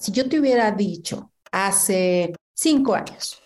Si 0.00 0.12
yo 0.12 0.26
te 0.30 0.40
hubiera 0.40 0.72
dicho 0.72 1.30
hace 1.52 2.32
cinco 2.54 2.94
años, 2.94 3.38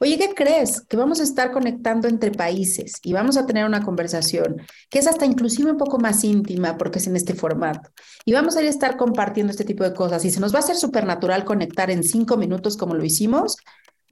oye, 0.00 0.16
¿qué 0.16 0.32
crees? 0.32 0.80
Que 0.82 0.96
vamos 0.96 1.18
a 1.18 1.24
estar 1.24 1.50
conectando 1.50 2.06
entre 2.06 2.30
países 2.30 3.00
y 3.02 3.12
vamos 3.12 3.36
a 3.36 3.44
tener 3.44 3.64
una 3.64 3.82
conversación 3.82 4.62
que 4.88 5.00
es 5.00 5.08
hasta 5.08 5.26
inclusive 5.26 5.72
un 5.72 5.76
poco 5.76 5.98
más 5.98 6.22
íntima 6.22 6.78
porque 6.78 7.00
es 7.00 7.08
en 7.08 7.16
este 7.16 7.34
formato. 7.34 7.90
Y 8.24 8.32
vamos 8.32 8.56
a 8.56 8.62
estar 8.62 8.96
compartiendo 8.96 9.50
este 9.50 9.64
tipo 9.64 9.82
de 9.82 9.92
cosas 9.92 10.24
y 10.24 10.30
se 10.30 10.38
nos 10.38 10.54
va 10.54 10.58
a 10.58 10.62
hacer 10.62 10.76
súper 10.76 11.04
natural 11.04 11.44
conectar 11.44 11.90
en 11.90 12.04
cinco 12.04 12.36
minutos 12.36 12.76
como 12.76 12.94
lo 12.94 13.04
hicimos, 13.04 13.56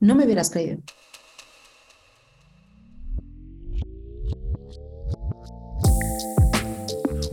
no 0.00 0.16
me 0.16 0.24
hubieras 0.24 0.50
creído. 0.50 0.82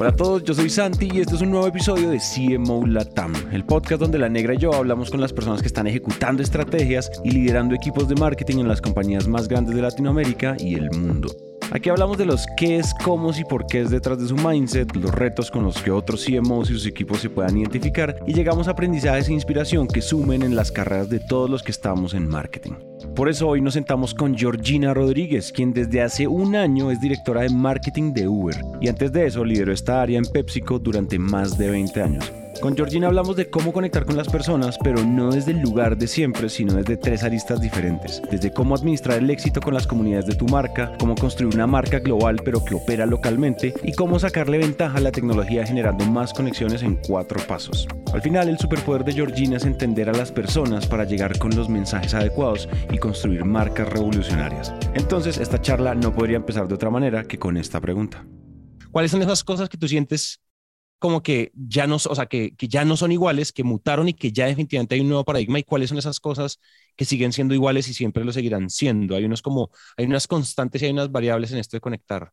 Hola 0.02 0.11
a 0.11 0.16
todos, 0.16 0.45
yo 0.45 0.54
soy 0.54 0.70
Santi 0.70 1.09
y 1.13 1.20
este 1.20 1.36
es 1.36 1.41
un 1.41 1.52
nuevo 1.52 1.68
episodio 1.68 2.09
de 2.09 2.20
CMO 2.20 2.88
Latam, 2.88 3.34
el 3.52 3.65
podcast 3.65 4.00
donde 4.00 4.18
la 4.18 4.29
negra 4.29 4.54
y 4.54 4.57
yo 4.57 4.73
hablamos 4.73 5.11
con 5.11 5.20
las 5.20 5.33
personas 5.33 5.59
que 5.59 5.68
están 5.68 5.87
ejecutando 5.87 6.41
estrategias 6.41 7.11
y 7.25 7.32
liderando 7.32 7.75
equipos 7.75 8.07
de 8.07 8.15
marketing 8.15 8.60
en 8.60 8.69
las 8.69 8.79
compañías 8.79 9.27
más 9.27 9.50
grandes 9.50 9.75
de 9.75 9.82
Latinoamérica 9.82 10.55
y 10.57 10.75
el 10.75 10.89
mundo. 10.91 11.49
Aquí 11.71 11.89
hablamos 11.89 12.18
de 12.18 12.25
los 12.25 12.46
qué 12.57 12.78
es, 12.78 12.93
cómo 13.04 13.29
y 13.37 13.43
por 13.43 13.68
qué 13.68 13.82
es 13.82 13.91
detrás 13.91 14.19
de 14.19 14.27
su 14.27 14.36
mindset, 14.36 14.96
los 14.96 15.14
retos 15.14 15.51
con 15.51 15.64
los 15.64 15.82
que 15.82 15.91
otros 15.91 16.25
CMOs 16.25 16.71
y 16.71 16.73
sus 16.73 16.87
equipos 16.87 17.19
se 17.19 17.29
puedan 17.29 17.57
identificar 17.57 18.15
y 18.25 18.33
llegamos 18.33 18.68
a 18.68 18.71
aprendizajes 18.71 19.29
e 19.29 19.33
inspiración 19.33 19.87
que 19.87 20.01
sumen 20.01 20.41
en 20.41 20.55
las 20.55 20.71
carreras 20.71 21.10
de 21.10 21.19
todos 21.19 21.50
los 21.50 21.61
que 21.61 21.71
estamos 21.71 22.15
en 22.15 22.27
marketing. 22.27 22.74
Por 23.15 23.29
eso 23.29 23.47
hoy 23.47 23.61
nos 23.61 23.75
sentamos 23.75 24.15
con 24.15 24.36
Georgina 24.36 24.93
Rodríguez, 24.93 25.51
quien 25.51 25.74
desde 25.74 26.01
hace 26.01 26.27
un 26.27 26.55
año 26.55 26.89
es 26.89 27.00
directora 27.01 27.41
de 27.41 27.50
marketing 27.50 28.13
de 28.13 28.27
Uber 28.27 28.55
y 28.82 28.89
antes 28.89 29.11
de 29.11 29.27
eso 29.27 29.46
lideró 29.46 29.71
esta 29.71 30.01
área 30.01 30.18
en 30.18 30.25
PepsiCo 30.25 30.79
durante 30.79 31.19
más 31.19 31.57
de 31.57 31.69
20 31.69 32.02
años. 32.02 32.31
Con 32.61 32.75
Georgina 32.75 33.08
hablamos 33.08 33.38
de 33.38 33.49
cómo 33.49 33.72
conectar 33.72 34.05
con 34.05 34.17
las 34.17 34.27
personas, 34.27 34.77
pero 34.83 35.02
no 35.05 35.31
desde 35.31 35.52
el 35.52 35.61
lugar 35.61 35.97
de 35.97 36.08
siempre, 36.08 36.49
sino 36.49 36.73
desde 36.73 36.97
tres 36.97 37.23
aristas 37.23 37.61
diferentes. 37.61 38.21
Desde 38.29 38.51
cómo 38.51 38.75
administrar 38.75 39.19
el 39.19 39.29
éxito 39.29 39.61
con 39.61 39.73
las 39.73 39.88
comunidades 39.88 40.25
de 40.25 40.35
tu 40.35 40.45
marca, 40.45 40.91
cómo 40.99 41.16
construir 41.16 41.55
una 41.55 41.67
marca 41.67 41.99
global 41.99 42.41
pero 42.43 42.63
que 42.66 42.75
opera 42.75 43.05
localmente 43.05 43.73
y 43.81 43.93
cómo 43.93 44.19
sacarle 44.19 44.57
ventaja 44.57 44.97
a 44.97 45.01
la 45.01 45.13
tecnología 45.13 45.66
generando 45.66 46.03
más 46.03 46.33
conexiones 46.33 46.83
en 46.83 46.97
cuatro 46.97 47.39
pasos. 47.47 47.88
Al 48.13 48.21
final, 48.21 48.49
el 48.49 48.59
superpoder 48.59 49.05
de 49.05 49.13
Georgina 49.13 49.55
es 49.55 49.63
entender 49.63 50.09
a 50.09 50.13
las 50.13 50.33
personas 50.33 50.85
para 50.85 51.05
llegar 51.05 51.39
con 51.39 51.55
los 51.55 51.69
mensajes 51.69 52.13
adecuados 52.13 52.67
y 52.91 52.97
construir 52.97 53.45
marcas 53.45 53.88
revolucionarias. 53.88 54.73
Entonces, 54.95 55.38
esta 55.38 55.61
charla 55.61 55.95
no 55.95 56.13
podría 56.13 56.38
empezar 56.38 56.67
de 56.67 56.75
otra 56.75 56.89
manera 56.89 57.23
que 57.23 57.39
con 57.39 57.55
esta 57.55 57.79
pregunta. 57.79 58.25
¿Cuáles 58.91 59.11
son 59.11 59.21
esas 59.21 59.45
cosas 59.45 59.69
que 59.69 59.77
tú 59.77 59.88
sientes 59.88 60.41
como 61.00 61.23
que 61.23 61.52
ya 61.55 61.88
no, 61.88 61.95
o 61.95 62.16
sea, 62.16 62.25
que, 62.28 62.55
que, 62.55 62.67
ya 62.67 62.86
no 62.86 62.97
son 62.97 63.11
iguales, 63.11 63.52
que 63.52 63.64
mutaron 63.64 64.09
y 64.09 64.14
que 64.14 64.31
ya 64.31 64.45
definitivamente 64.45 64.95
hay 64.95 65.02
un 65.02 65.08
nuevo 65.08 65.23
paradigma 65.23 65.58
y 65.58 65.64
cuáles 65.64 65.89
son 65.89 65.97
esas 65.97 66.19
cosas 66.19 66.59
que 66.95 67.06
siguen 67.06 67.31
siendo 67.31 67.53
iguales 67.53 67.88
y 67.88 67.94
siempre 67.94 68.25
lo 68.25 68.33
seguirán 68.33 68.69
siendo. 68.69 69.16
Hay 69.16 69.25
unos 69.25 69.41
como, 69.41 69.72
hay 69.97 70.06
unas 70.06 70.28
constantes 70.28 70.81
y 70.81 70.86
hay 70.86 70.91
unas 70.91 71.11
variables 71.11 71.52
en 71.52 71.59
esto 71.59 71.78
de 71.78 71.81
conectar. 71.81 72.31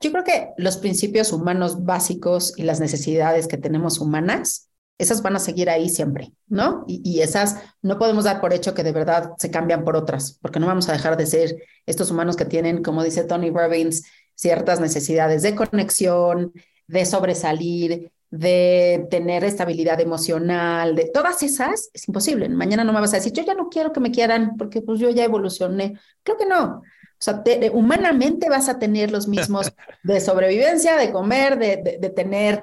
Yo 0.00 0.10
creo 0.10 0.24
que 0.24 0.48
los 0.56 0.78
principios 0.78 1.32
humanos 1.32 1.84
básicos 1.84 2.54
y 2.56 2.62
las 2.62 2.80
necesidades 2.80 3.46
que 3.46 3.58
tenemos 3.58 4.00
humanas, 4.00 4.70
esas 4.98 5.22
van 5.22 5.36
a 5.36 5.38
seguir 5.38 5.68
ahí 5.70 5.88
siempre, 5.88 6.32
¿no? 6.48 6.84
Y, 6.88 7.02
y 7.04 7.20
esas 7.20 7.56
no 7.82 7.98
podemos 7.98 8.24
dar 8.24 8.40
por 8.40 8.52
hecho 8.52 8.74
que 8.74 8.82
de 8.82 8.92
verdad 8.92 9.32
se 9.38 9.50
cambian 9.50 9.84
por 9.84 9.96
otras, 9.96 10.38
porque 10.40 10.58
no 10.58 10.66
vamos 10.66 10.88
a 10.88 10.92
dejar 10.92 11.16
de 11.16 11.26
ser 11.26 11.62
estos 11.86 12.10
humanos 12.10 12.36
que 12.36 12.46
tienen, 12.46 12.82
como 12.82 13.04
dice 13.04 13.24
Tony 13.24 13.50
Robbins, 13.50 14.04
ciertas 14.34 14.80
necesidades 14.80 15.42
de 15.42 15.54
conexión, 15.54 16.52
de 16.92 17.06
sobresalir, 17.06 18.12
de 18.30 19.06
tener 19.10 19.44
estabilidad 19.44 19.98
emocional, 20.00 20.94
de 20.94 21.10
todas 21.12 21.42
esas, 21.42 21.90
es 21.94 22.06
imposible. 22.06 22.48
Mañana 22.50 22.84
no 22.84 22.92
me 22.92 23.00
vas 23.00 23.14
a 23.14 23.16
decir, 23.16 23.32
yo 23.32 23.42
ya 23.42 23.54
no 23.54 23.70
quiero 23.70 23.92
que 23.92 24.00
me 24.00 24.10
quieran 24.10 24.56
porque 24.58 24.82
pues 24.82 25.00
yo 25.00 25.08
ya 25.08 25.24
evolucioné. 25.24 25.98
Creo 26.22 26.36
que 26.36 26.44
no. 26.44 26.82
O 26.82 26.82
sea, 27.18 27.42
humanamente 27.72 28.50
vas 28.50 28.68
a 28.68 28.78
tener 28.78 29.10
los 29.10 29.26
mismos 29.26 29.72
de 30.02 30.20
sobrevivencia, 30.20 30.96
de 30.96 31.12
comer, 31.12 31.58
de, 31.58 31.98
de, 31.98 32.10
tener, 32.10 32.62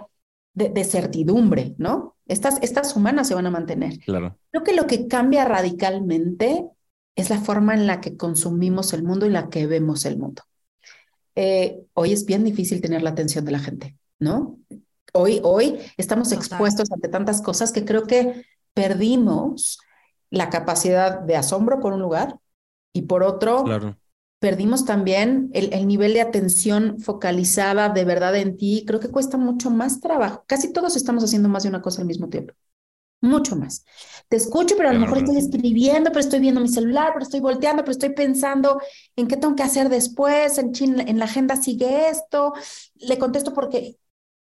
de, 0.53 0.84
certidumbre, 0.84 1.74
¿no? 1.80 2.16
Estas, 2.28 2.59
estas 2.62 2.96
humanas 2.96 3.28
se 3.28 3.34
van 3.34 3.48
a 3.48 3.52
mantener. 3.52 3.98
Claro. 4.00 4.38
Creo 4.52 4.64
que 4.64 4.74
lo 4.74 4.86
que 4.86 5.08
cambia 5.08 5.44
radicalmente 5.46 6.66
es 7.16 7.32
la 7.32 7.40
forma 7.40 7.74
en 7.74 7.88
la 7.88 8.00
que 8.00 8.16
consumimos 8.16 8.94
el 8.94 9.02
mundo 9.02 9.26
y 9.26 9.30
la 9.32 9.50
que 9.50 9.66
vemos 9.66 10.06
el 10.06 10.20
mundo. 10.20 10.44
Eh, 11.36 11.80
hoy 11.94 12.14
es 12.14 12.26
bien 12.26 12.44
difícil 12.44 12.80
tener 12.80 13.02
la 13.02 13.12
atención 13.12 13.46
de 13.46 13.52
la 13.52 13.59
gente. 13.59 13.99
¿No? 14.19 14.59
Hoy, 15.13 15.40
hoy 15.44 15.80
estamos 15.97 16.31
expuestos 16.31 16.91
ante 16.91 17.07
tantas 17.07 17.41
cosas 17.41 17.72
que 17.72 17.85
creo 17.85 18.03
que 18.03 18.46
perdimos 18.74 19.80
la 20.30 20.50
capacidad 20.50 21.19
de 21.19 21.35
asombro 21.35 21.80
por 21.80 21.94
un 21.94 22.02
lugar 22.02 22.38
y 22.94 23.03
por 23.03 23.24
otro, 23.24 23.66
perdimos 24.40 24.85
también 24.85 25.50
el, 25.53 25.74
el, 25.74 25.88
nivel 25.88 26.13
de 26.13 26.22
atención 26.22 27.00
focalizada 27.00 27.90
de 27.90 28.06
verdad 28.06 28.35
en 28.35 28.58
ti. 28.58 28.84
Creo 28.85 29.00
que 29.00 29.09
cuesta 29.09 29.38
mucho 29.38 29.69
más 29.72 30.00
trabajo. 30.00 30.44
Casi 30.47 30.72
todos 30.72 30.96
estamos 30.96 31.24
haciendo 31.24 31.50
más 31.50 31.63
de 31.63 31.69
una 31.69 31.81
cosa 31.81 32.02
al 32.02 32.08
mismo 32.08 32.29
tiempo. 32.29 32.53
Mucho 33.22 33.58
más. 33.58 33.84
Te 34.29 34.38
escucho, 34.38 34.75
pero 34.78 34.90
a 34.90 34.94
lo 34.94 35.00
mejor 35.02 35.18
estoy 35.18 35.38
escribiendo, 35.38 36.09
pero 36.12 36.22
estoy 36.22 36.40
viendo 36.40 36.62
mi 36.62 36.69
celular, 36.69 37.12
pero 37.12 37.24
estoy 37.24 37.41
volteando, 37.41 37.84
pero 37.84 37.91
estoy 37.91 38.12
pensando 38.12 38.79
en 39.18 39.28
qué 39.28 39.35
tengo 39.35 39.56
que 39.56 39.63
hacer 39.63 39.90
después, 39.90 40.58
en, 40.58 40.72
en 41.00 41.19
la 41.19 41.25
agenda 41.25 41.58
sigue 41.58 42.09
esto, 42.09 42.53
le 42.96 43.18
contesto 43.18 43.53
porque 43.53 43.97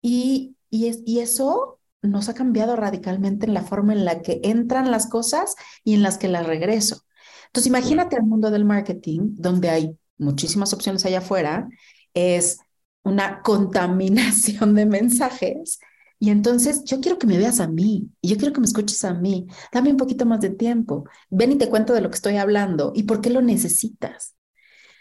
y, 0.02 0.56
y, 0.70 0.86
es, 0.86 1.00
y 1.04 1.20
eso 1.20 1.80
nos 2.02 2.28
ha 2.28 2.34
cambiado 2.34 2.76
radicalmente 2.76 3.46
en 3.46 3.54
la 3.54 3.62
forma 3.62 3.92
en 3.92 4.04
la 4.04 4.22
que 4.22 4.40
entran 4.44 4.90
las 4.90 5.08
cosas 5.08 5.54
y 5.84 5.94
en 5.94 6.02
las 6.02 6.18
que 6.18 6.28
las 6.28 6.46
regreso. 6.46 7.02
Entonces, 7.46 7.68
imagínate 7.68 8.16
el 8.16 8.22
mundo 8.22 8.50
del 8.50 8.64
marketing, 8.64 9.20
donde 9.32 9.70
hay 9.70 9.98
muchísimas 10.18 10.72
opciones 10.72 11.04
allá 11.04 11.18
afuera, 11.18 11.68
es 12.14 12.58
una 13.02 13.42
contaminación 13.42 14.74
de 14.74 14.86
mensajes. 14.86 15.78
Y 16.20 16.30
entonces 16.30 16.84
yo 16.84 17.00
quiero 17.00 17.18
que 17.18 17.28
me 17.28 17.38
veas 17.38 17.60
a 17.60 17.68
mí, 17.68 18.10
y 18.20 18.28
yo 18.28 18.36
quiero 18.36 18.52
que 18.52 18.60
me 18.60 18.66
escuches 18.66 19.04
a 19.04 19.14
mí. 19.14 19.46
Dame 19.72 19.90
un 19.90 19.96
poquito 19.96 20.26
más 20.26 20.40
de 20.40 20.50
tiempo. 20.50 21.04
Ven 21.30 21.52
y 21.52 21.56
te 21.56 21.68
cuento 21.68 21.92
de 21.94 22.00
lo 22.00 22.10
que 22.10 22.16
estoy 22.16 22.36
hablando 22.36 22.92
y 22.94 23.04
por 23.04 23.20
qué 23.20 23.30
lo 23.30 23.40
necesitas. 23.40 24.34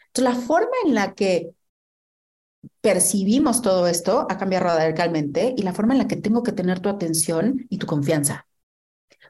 Entonces, 0.07 0.35
la 0.35 0.45
forma 0.45 0.71
en 0.85 0.95
la 0.95 1.13
que 1.13 1.51
percibimos 2.81 3.61
todo 3.61 3.87
esto 3.87 4.27
ha 4.29 4.37
cambiado 4.37 4.65
radicalmente 4.65 5.53
y 5.57 5.63
la 5.63 5.73
forma 5.73 5.93
en 5.93 5.99
la 5.99 6.07
que 6.07 6.15
tengo 6.15 6.43
que 6.43 6.51
tener 6.51 6.79
tu 6.79 6.89
atención 6.89 7.65
y 7.69 7.77
tu 7.77 7.87
confianza. 7.87 8.47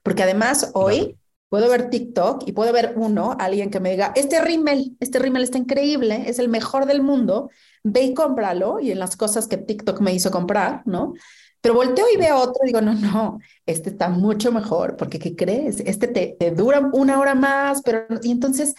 Porque 0.04 0.24
además 0.24 0.72
hoy 0.74 1.18
puedo 1.50 1.70
ver 1.70 1.90
TikTok 1.90 2.44
y 2.46 2.52
puedo 2.52 2.74
ver 2.74 2.94
uno, 2.96 3.36
alguien 3.40 3.70
que 3.70 3.80
me 3.80 3.92
diga, 3.92 4.12
este 4.16 4.42
rímel, 4.42 4.98
este 5.00 5.20
rímel 5.20 5.44
está 5.44 5.58
increíble, 5.58 6.24
es 6.28 6.40
el 6.40 6.50
mejor 6.50 6.86
del 6.86 7.02
mundo, 7.02 7.50
ve 7.84 8.02
y 8.04 8.14
cómpralo 8.14 8.80
y 8.80 8.92
en 8.92 9.00
las 9.00 9.16
cosas 9.16 9.48
que 9.48 9.58
TikTok 9.58 10.02
me 10.02 10.14
hizo 10.14 10.32
comprar, 10.32 10.82
¿no? 10.86 11.14
Pero 11.62 11.76
volteo 11.76 12.06
y 12.14 12.18
veo 12.18 12.38
otro 12.38 12.62
y 12.64 12.68
digo, 12.68 12.82
no, 12.82 12.94
no, 12.94 13.40
este 13.66 13.90
está 13.90 14.10
mucho 14.10 14.52
mejor, 14.52 14.96
porque 14.96 15.20
¿qué 15.20 15.36
crees? 15.36 15.80
Este 15.82 16.08
te, 16.08 16.36
te 16.40 16.52
dura 16.52 16.90
una 16.94 17.20
hora 17.20 17.36
más, 17.36 17.82
pero 17.82 18.06
y 18.22 18.32
entonces 18.32 18.76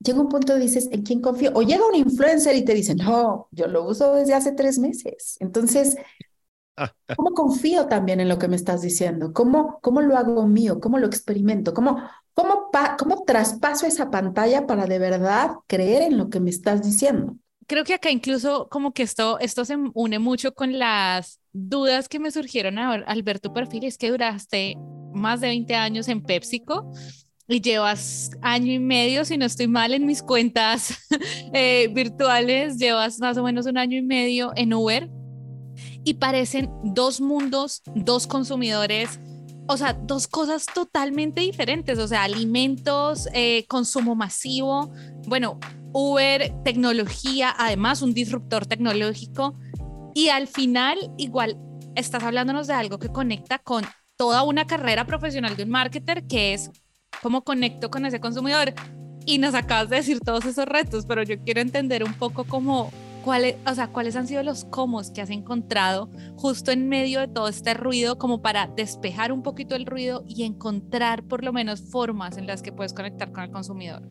llega 0.00 0.20
un 0.20 0.28
punto 0.28 0.56
y 0.56 0.60
dices, 0.60 0.88
¿en 0.92 1.02
quién 1.02 1.20
confío? 1.20 1.52
O 1.54 1.62
llega 1.62 1.86
un 1.86 1.94
influencer 1.94 2.56
y 2.56 2.64
te 2.64 2.74
dice, 2.74 2.94
no, 2.94 3.48
yo 3.50 3.66
lo 3.66 3.84
uso 3.84 4.14
desde 4.14 4.34
hace 4.34 4.52
tres 4.52 4.78
meses. 4.78 5.36
Entonces, 5.40 5.96
¿cómo 7.16 7.30
confío 7.34 7.86
también 7.86 8.20
en 8.20 8.28
lo 8.28 8.38
que 8.38 8.48
me 8.48 8.56
estás 8.56 8.82
diciendo? 8.82 9.32
¿Cómo, 9.32 9.78
cómo 9.82 10.00
lo 10.00 10.16
hago 10.16 10.46
mío? 10.46 10.80
¿Cómo 10.80 10.98
lo 10.98 11.06
experimento? 11.06 11.74
¿Cómo, 11.74 11.98
cómo, 12.34 12.70
cómo 12.98 13.24
traspaso 13.24 13.86
esa 13.86 14.10
pantalla 14.10 14.66
para 14.66 14.86
de 14.86 14.98
verdad 14.98 15.52
creer 15.66 16.02
en 16.02 16.18
lo 16.18 16.30
que 16.30 16.40
me 16.40 16.50
estás 16.50 16.82
diciendo? 16.82 17.36
Creo 17.66 17.84
que 17.84 17.94
acá 17.94 18.10
incluso 18.10 18.68
como 18.70 18.92
que 18.92 19.02
esto, 19.02 19.38
esto 19.40 19.64
se 19.66 19.76
une 19.92 20.18
mucho 20.18 20.54
con 20.54 20.78
las 20.78 21.40
dudas 21.52 22.08
que 22.08 22.18
me 22.18 22.30
surgieron 22.30 22.78
al 22.78 23.22
ver 23.22 23.40
tu 23.40 23.52
perfil. 23.52 23.84
Es 23.84 23.98
que 23.98 24.10
duraste 24.10 24.76
más 25.12 25.40
de 25.40 25.48
20 25.48 25.74
años 25.74 26.08
en 26.08 26.22
PepsiCo 26.22 26.90
y 27.48 27.62
llevas 27.62 28.30
año 28.42 28.72
y 28.72 28.78
medio, 28.78 29.24
si 29.24 29.38
no 29.38 29.46
estoy 29.46 29.66
mal 29.68 29.94
en 29.94 30.04
mis 30.06 30.22
cuentas 30.22 30.98
eh, 31.54 31.88
virtuales, 31.92 32.76
llevas 32.76 33.18
más 33.18 33.38
o 33.38 33.42
menos 33.42 33.66
un 33.66 33.78
año 33.78 33.96
y 33.96 34.02
medio 34.02 34.52
en 34.54 34.74
Uber 34.74 35.10
y 36.04 36.14
parecen 36.14 36.70
dos 36.84 37.20
mundos, 37.22 37.82
dos 37.94 38.26
consumidores, 38.26 39.18
o 39.66 39.76
sea, 39.78 39.94
dos 39.94 40.28
cosas 40.28 40.66
totalmente 40.66 41.40
diferentes, 41.40 41.98
o 41.98 42.06
sea, 42.06 42.24
alimentos, 42.24 43.28
eh, 43.32 43.64
consumo 43.66 44.14
masivo, 44.14 44.92
bueno, 45.26 45.58
Uber, 45.94 46.52
tecnología, 46.64 47.54
además 47.56 48.02
un 48.02 48.12
disruptor 48.12 48.66
tecnológico 48.66 49.58
y 50.14 50.28
al 50.28 50.48
final 50.48 50.98
igual 51.16 51.58
estás 51.94 52.22
hablándonos 52.22 52.66
de 52.66 52.74
algo 52.74 52.98
que 52.98 53.08
conecta 53.08 53.58
con 53.58 53.84
toda 54.16 54.42
una 54.42 54.66
carrera 54.66 55.06
profesional 55.06 55.56
de 55.56 55.62
un 55.62 55.70
marketer 55.70 56.26
que 56.26 56.52
es 56.52 56.70
cómo 57.22 57.42
conecto 57.42 57.90
con 57.90 58.06
ese 58.06 58.20
consumidor. 58.20 58.74
Y 59.26 59.38
nos 59.38 59.54
acabas 59.54 59.90
de 59.90 59.96
decir 59.96 60.20
todos 60.20 60.44
esos 60.46 60.66
retos, 60.66 61.04
pero 61.06 61.22
yo 61.22 61.38
quiero 61.42 61.60
entender 61.60 62.02
un 62.02 62.14
poco 62.14 62.44
cómo, 62.44 62.90
¿cuáles, 63.24 63.56
o 63.66 63.74
sea, 63.74 63.88
¿cuáles 63.88 64.16
han 64.16 64.26
sido 64.26 64.42
los 64.42 64.64
cómo 64.64 65.02
que 65.12 65.20
has 65.20 65.30
encontrado 65.30 66.08
justo 66.36 66.70
en 66.70 66.88
medio 66.88 67.20
de 67.20 67.28
todo 67.28 67.48
este 67.48 67.74
ruido 67.74 68.16
como 68.16 68.40
para 68.40 68.68
despejar 68.68 69.32
un 69.32 69.42
poquito 69.42 69.74
el 69.74 69.84
ruido 69.84 70.24
y 70.26 70.44
encontrar 70.44 71.24
por 71.24 71.44
lo 71.44 71.52
menos 71.52 71.82
formas 71.82 72.38
en 72.38 72.46
las 72.46 72.62
que 72.62 72.72
puedes 72.72 72.94
conectar 72.94 73.30
con 73.32 73.44
el 73.44 73.50
consumidor? 73.50 74.02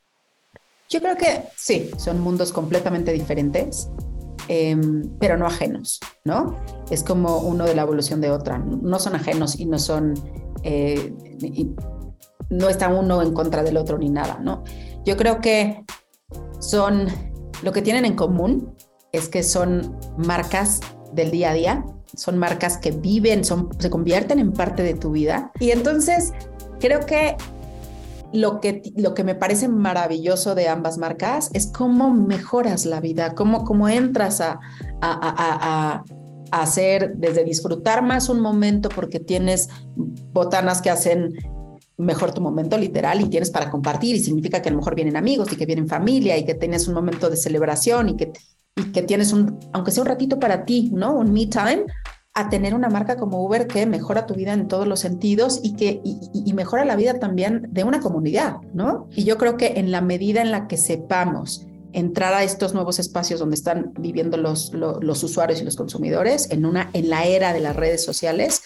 Yo 0.89 1.01
creo 1.01 1.17
que 1.17 1.43
sí, 1.55 1.89
son 1.97 2.21
mundos 2.21 2.53
completamente 2.53 3.11
diferentes. 3.11 3.89
Em, 4.49 5.09
pero 5.19 5.37
no 5.37 5.45
ajenos, 5.45 5.99
¿no? 6.23 6.55
Es 6.89 7.03
como 7.03 7.39
uno 7.39 7.65
de 7.65 7.75
la 7.75 7.81
evolución 7.81 8.21
de 8.21 8.31
otra. 8.31 8.57
No 8.59 8.97
son 8.97 9.15
ajenos 9.15 9.59
y 9.59 9.65
no 9.65 9.77
son, 9.77 10.13
eh, 10.63 11.13
no 12.49 12.69
está 12.69 12.89
uno 12.89 13.21
en 13.21 13.33
contra 13.33 13.63
del 13.63 13.77
otro 13.77 13.97
ni 13.97 14.09
nada, 14.09 14.39
¿no? 14.41 14.63
Yo 15.05 15.17
creo 15.17 15.41
que 15.41 15.83
son, 16.59 17.07
lo 17.63 17.71
que 17.71 17.81
tienen 17.81 18.05
en 18.05 18.15
común 18.15 18.75
es 19.11 19.29
que 19.29 19.43
son 19.43 19.97
marcas 20.17 20.81
del 21.13 21.31
día 21.31 21.51
a 21.51 21.53
día, 21.53 21.85
son 22.13 22.37
marcas 22.37 22.77
que 22.77 22.91
viven, 22.91 23.43
son, 23.43 23.69
se 23.79 23.89
convierten 23.89 24.39
en 24.39 24.53
parte 24.53 24.83
de 24.83 24.93
tu 24.93 25.11
vida. 25.11 25.51
Y 25.59 25.71
entonces 25.71 26.33
creo 26.79 27.01
que 27.01 27.35
lo 28.33 28.59
que, 28.59 28.81
lo 28.95 29.13
que 29.13 29.23
me 29.23 29.35
parece 29.35 29.67
maravilloso 29.67 30.55
de 30.55 30.67
ambas 30.67 30.97
marcas 30.97 31.49
es 31.53 31.67
cómo 31.67 32.11
mejoras 32.13 32.85
la 32.85 32.99
vida, 32.99 33.33
cómo, 33.35 33.63
cómo 33.63 33.87
entras 33.87 34.41
a, 34.41 34.59
a, 35.01 35.19
a, 35.21 36.03
a 36.51 36.61
hacer 36.61 37.15
desde 37.15 37.43
disfrutar 37.43 38.03
más 38.03 38.29
un 38.29 38.41
momento 38.41 38.89
porque 38.89 39.19
tienes 39.19 39.69
botanas 39.95 40.81
que 40.81 40.89
hacen 40.89 41.33
mejor 41.97 42.33
tu 42.33 42.41
momento 42.41 42.77
literal 42.77 43.21
y 43.21 43.25
tienes 43.25 43.49
para 43.49 43.69
compartir 43.69 44.15
y 44.15 44.19
significa 44.19 44.61
que 44.61 44.69
a 44.69 44.71
lo 44.71 44.77
mejor 44.77 44.95
vienen 44.95 45.17
amigos 45.17 45.51
y 45.51 45.55
que 45.55 45.65
vienen 45.65 45.87
familia 45.87 46.37
y 46.37 46.45
que 46.45 46.53
tienes 46.53 46.87
un 46.87 46.93
momento 46.93 47.29
de 47.29 47.37
celebración 47.37 48.09
y 48.09 48.17
que, 48.17 48.31
y 48.75 48.91
que 48.91 49.01
tienes 49.01 49.33
un, 49.33 49.59
aunque 49.73 49.91
sea 49.91 50.03
un 50.03 50.09
ratito 50.09 50.39
para 50.39 50.63
ti, 50.65 50.91
¿no? 50.93 51.15
Un 51.15 51.33
me 51.33 51.47
time, 51.47 51.85
a 52.37 52.49
tener 52.49 52.75
una 52.75 52.87
marca 52.87 53.17
como 53.17 53.43
Uber 53.43 53.65
que 53.65 53.87
mejora 53.87 54.27
tu 54.27 54.35
vida 54.35 54.53
en 54.53 54.67
todos 54.67 54.87
los 54.87 54.99
sentidos 54.99 55.59
y 55.63 55.75
que 55.75 56.01
y, 56.03 56.53
mejora 56.53 56.85
la 56.85 56.95
vida 56.95 57.17
también 57.17 57.67
de 57.71 57.83
una 57.83 57.99
comunidad, 57.99 58.57
¿no? 58.75 59.07
Y 59.15 59.23
yo 59.23 59.39
creo 59.39 59.57
que 59.57 59.73
en 59.77 59.91
la 59.91 60.01
medida 60.01 60.43
en 60.43 60.51
la 60.51 60.67
que 60.67 60.77
sepamos 60.77 61.65
entrar 61.93 62.35
a 62.35 62.43
estos 62.43 62.75
nuevos 62.75 62.99
espacios 62.99 63.39
donde 63.39 63.55
están 63.55 63.91
viviendo 63.99 64.37
los, 64.37 64.71
los, 64.71 65.23
usuarios 65.23 65.61
y 65.61 65.63
los 65.63 65.75
consumidores 65.75 66.51
en, 66.51 66.67
una, 66.67 66.91
en 66.93 67.09
la 67.09 67.25
era 67.25 67.53
de 67.53 67.59
las 67.59 67.75
redes 67.75 68.05
sociales, 68.05 68.61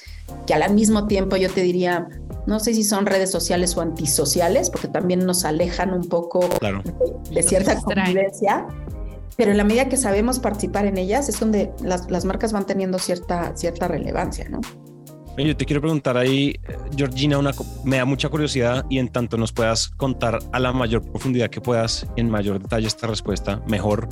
que 0.46 0.54
al 0.54 0.74
mismo 0.74 1.08
tiempo 1.08 1.38
yo 1.38 1.50
te 1.50 1.62
diría, 1.62 2.10
no 2.46 2.60
sé 2.60 2.74
si 2.74 2.84
son 2.84 3.06
redes 3.06 3.32
sociales 3.32 3.76
o 3.78 3.82
antisociales, 3.82 4.70
porque 4.70 4.88
también 4.88 5.26
nos 5.26 5.46
alejan 5.46 5.94
un 5.94 6.08
poco 6.08 6.48
de, 7.32 7.44
cierta 7.44 7.80
convivencia, 7.82 8.68
pero 9.38 9.52
en 9.52 9.58
la 9.58 9.64
medida 9.64 9.90
que 9.90 9.98
sabemos 9.98 10.40
participar 10.40 10.86
en 10.86 10.98
ellas 10.98 11.30
es 11.30 11.40
donde 11.40 11.72
las, 11.82 12.10
las 12.10 12.26
marcas 12.26 12.52
van 12.52 12.66
teniendo 12.66 13.00
cierta, 13.00 13.56
cierta 13.56 13.88
relevancia, 13.88 14.50
¿no? 14.50 14.62
Yo 15.46 15.58
te 15.58 15.66
quiero 15.66 15.82
preguntar 15.82 16.18
ahí, 16.18 16.56
Georgina, 16.96 17.38
una, 17.38 17.52
me 17.84 17.98
da 17.98 18.06
mucha 18.06 18.30
curiosidad 18.30 18.86
y 18.90 19.00
en 19.00 19.10
tanto 19.10 19.38
nos 19.38 19.52
puedas 19.52 19.90
contar 19.90 20.40
a 20.52 20.60
la 20.60 20.72
mayor 20.72 21.02
profundidad 21.04 21.50
que 21.50 21.60
puedas, 21.60 22.06
en 22.16 22.30
mayor 22.30 22.62
detalle 22.62 22.86
esta 22.86 23.08
respuesta, 23.08 23.62
mejor. 23.68 24.08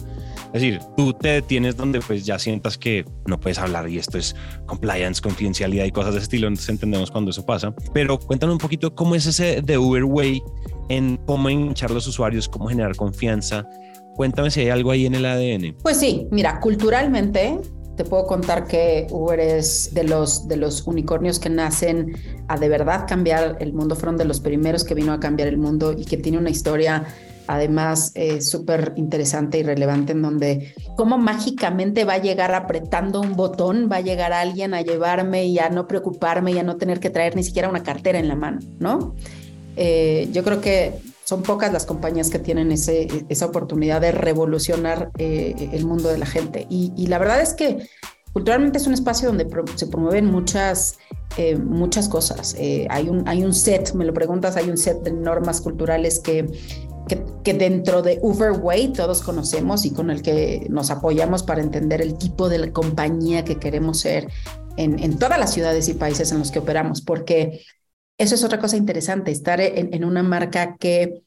Es 0.48 0.62
decir, 0.62 0.80
tú 0.98 1.14
te 1.14 1.30
detienes 1.30 1.78
donde 1.78 2.00
pues 2.00 2.26
ya 2.26 2.40
sientas 2.40 2.78
que 2.78 3.06
no 3.28 3.40
puedes 3.40 3.60
hablar 3.60 3.88
y 3.90 4.00
esto 4.00 4.18
es 4.18 4.36
compliance, 4.66 5.22
confidencialidad 5.22 5.86
y 5.86 5.92
cosas 5.92 6.14
de 6.14 6.20
ese 6.20 6.26
estilo, 6.26 6.48
entonces 6.48 6.70
entendemos 6.70 7.12
cuando 7.12 7.30
eso 7.30 7.46
pasa. 7.46 7.76
Pero 7.94 8.18
cuéntanos 8.18 8.54
un 8.54 8.60
poquito 8.60 8.96
cómo 8.96 9.14
es 9.14 9.28
ese 9.28 9.62
de 9.62 9.78
Uber 9.78 10.06
Way 10.06 10.42
en 10.90 11.18
cómo 11.28 11.50
hinchar 11.50 11.92
los 11.92 12.08
usuarios, 12.08 12.50
cómo 12.50 12.68
generar 12.68 12.96
confianza. 12.96 13.68
Cuéntame 14.16 14.50
si 14.50 14.62
hay 14.62 14.70
algo 14.70 14.90
ahí 14.92 15.06
en 15.06 15.14
el 15.14 15.26
ADN. 15.26 15.76
Pues 15.84 15.98
sí, 15.98 16.28
mira, 16.32 16.60
culturalmente 16.60 17.60
te 18.00 18.06
puedo 18.06 18.28
contar 18.28 18.66
que 18.66 19.08
Uber 19.12 19.42
es 19.42 19.94
de 19.94 20.06
los, 20.06 20.48
unicornios 20.86 21.38
que 21.38 21.50
nacen 21.50 22.16
a 22.48 22.58
de 22.58 22.70
verdad 22.70 23.06
cambiar 23.06 23.58
el 23.60 23.74
mundo. 23.74 23.98
Fueron 23.98 24.16
de 24.16 24.24
los 24.24 24.40
primeros 24.40 24.86
que 24.86 24.94
vino 24.94 25.12
a 25.12 25.20
cambiar 25.20 25.50
el 25.50 25.58
mundo 25.58 25.92
y 25.92 26.06
que 26.06 26.16
tiene 26.16 26.38
una 26.38 26.50
historia 26.50 27.06
además 27.48 28.14
eh, 28.16 28.40
súper 28.40 28.94
interesante 28.96 29.60
y 29.60 29.64
relevante 29.64 30.14
en 30.14 30.22
donde 30.22 30.74
cómo 30.96 31.18
mágicamente 31.18 32.06
va 32.06 32.14
a 32.14 32.18
llegar 32.20 32.56
apretando 32.56 33.20
un 33.20 33.36
botón, 33.36 33.90
va 33.92 33.98
a 33.98 34.02
llegar 34.02 34.32
alguien 34.32 34.74
a 34.74 34.82
llevarme 34.82 35.48
y 35.48 35.60
a 35.60 35.70
no 35.70 35.86
preocuparme 35.86 36.54
y 36.54 36.58
a 36.58 36.64
no 36.64 36.78
tener 36.78 37.02
que 37.02 37.10
traer 37.10 37.36
ni 37.36 37.44
siquiera 37.44 37.68
una 37.68 37.84
cartera 37.84 38.18
en 38.18 38.30
la 38.30 38.36
mano, 38.36 38.60
¿no? 38.80 39.14
Eh, 39.76 40.30
yo 40.32 40.46
creo 40.46 40.62
que 40.62 40.94
son 41.30 41.44
pocas 41.44 41.72
las 41.72 41.86
compañías 41.86 42.32
que 42.32 42.40
tienen 42.40 42.72
esa 42.72 43.46
oportunidad 43.46 44.02
de 44.02 44.12
revolucionar 44.12 45.12
eh, 45.20 45.70
el 45.74 45.86
mundo 45.86 46.10
de 46.10 46.18
la 46.18 46.26
gente. 46.26 46.66
Y, 46.72 47.06
la 47.06 47.20
verdad 47.20 47.40
es 47.40 47.54
que 47.54 47.88
culturalmente 48.34 48.80
es 48.80 48.88
un 48.88 48.96
espacio 48.96 49.28
donde 49.28 49.48
se 49.76 49.86
promueven 49.86 50.26
muchas, 50.26 50.98
eh, 51.38 51.56
muchas 51.56 52.10
cosas. 52.10 52.56
Eh, 52.58 52.88
hay, 52.90 53.10
un, 53.10 53.28
hay 53.28 53.44
un 53.44 53.54
set, 53.54 53.94
me 53.94 54.06
lo 54.06 54.14
preguntas, 54.16 54.56
hay 54.56 54.72
un 54.72 54.78
set 54.78 55.04
de 55.04 55.12
normas 55.12 55.62
culturales 55.62 56.20
que, 56.20 56.48
que, 57.44 57.54
dentro 57.54 58.02
de 58.02 58.18
Uberway 58.24 58.92
todos 58.92 59.22
conocemos 59.22 59.86
y 59.86 59.92
con 59.92 60.10
el 60.10 60.24
que 60.24 60.66
nos 60.72 60.90
apoyamos 60.90 61.44
para 61.44 61.62
entender 61.62 62.02
el 62.02 62.18
tipo 62.18 62.50
de 62.50 62.72
compañía 62.72 63.46
que 63.46 63.58
queremos 63.58 64.00
ser 64.00 64.30
en 64.78 65.20
todas 65.20 65.38
las 65.38 65.54
ciudades 65.54 65.90
y 65.90 65.94
países 65.94 66.32
en 66.32 66.40
los 66.40 66.52
que 66.52 66.60
operamos, 66.60 67.02
porque 67.02 67.62
eso 68.20 68.36
es 68.36 68.44
otra 68.44 68.60
cosa 68.60 68.76
interesante, 68.76 69.32
estar 69.32 69.62
en, 69.62 70.04
una 70.04 70.22
marca 70.24 70.76
que 70.78 71.24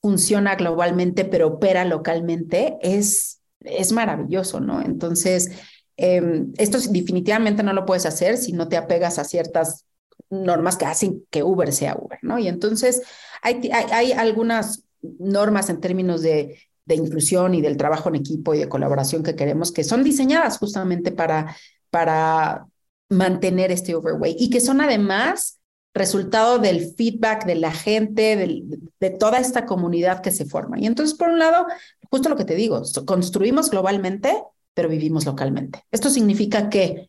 funciona 0.00 0.56
globalmente 0.56 1.24
pero 1.24 1.48
opera 1.48 1.84
localmente 1.84 2.78
es, 2.80 3.42
es 3.60 3.92
maravilloso, 3.92 4.58
¿no? 4.58 4.80
Entonces, 4.80 5.50
em, 5.98 6.52
esto 6.56 6.78
definitivamente 6.90 7.62
no 7.62 7.74
lo 7.74 7.84
puedes 7.84 8.06
hacer 8.06 8.38
si 8.38 8.54
no 8.54 8.68
te 8.68 8.78
apegas 8.78 9.18
a 9.18 9.24
ciertas 9.24 9.84
normas 10.30 10.76
que 10.76 10.86
hacen 10.86 11.26
que 11.30 11.42
Uber 11.42 11.72
sea 11.72 11.94
Uber, 12.00 12.18
¿no? 12.22 12.38
Y 12.38 12.48
entonces 12.48 13.02
hay, 13.42 13.70
hay, 13.70 14.12
algunas 14.12 14.84
normas 15.02 15.68
en 15.68 15.80
términos 15.80 16.22
de, 16.22 16.58
de, 16.86 16.94
inclusión 16.94 17.54
y 17.54 17.60
del 17.60 17.76
trabajo 17.76 18.08
en 18.08 18.14
equipo 18.14 18.54
y 18.54 18.58
de 18.60 18.68
colaboración 18.68 19.22
que 19.22 19.36
queremos 19.36 19.72
que 19.72 19.84
son 19.84 20.02
diseñadas 20.02 20.56
justamente 20.56 21.12
para, 21.12 21.54
para 21.90 22.66
mantener 23.10 23.70
este 23.72 23.94
overweight 23.94 24.40
y 24.40 24.48
que 24.48 24.60
son 24.60 24.80
además 24.80 25.60
resultado 25.94 26.58
del 26.58 26.92
feedback 26.94 27.46
de 27.46 27.54
la 27.54 27.72
gente, 27.72 28.36
de, 28.36 29.10
toda 29.10 29.38
esta 29.38 29.64
comunidad 29.64 30.20
que 30.20 30.32
se 30.32 30.44
forma. 30.44 30.78
Y 30.78 30.86
entonces, 30.86 31.16
por 31.16 31.28
un 31.28 31.38
lado, 31.38 31.66
justo 32.10 32.28
lo 32.28 32.36
que 32.36 32.44
te 32.44 32.56
digo, 32.56 32.82
construimos 33.06 33.70
globalmente, 33.70 34.42
pero 34.74 34.88
vivimos 34.88 35.24
localmente. 35.24 35.84
Esto 35.92 36.10
significa 36.10 36.68
que 36.68 37.08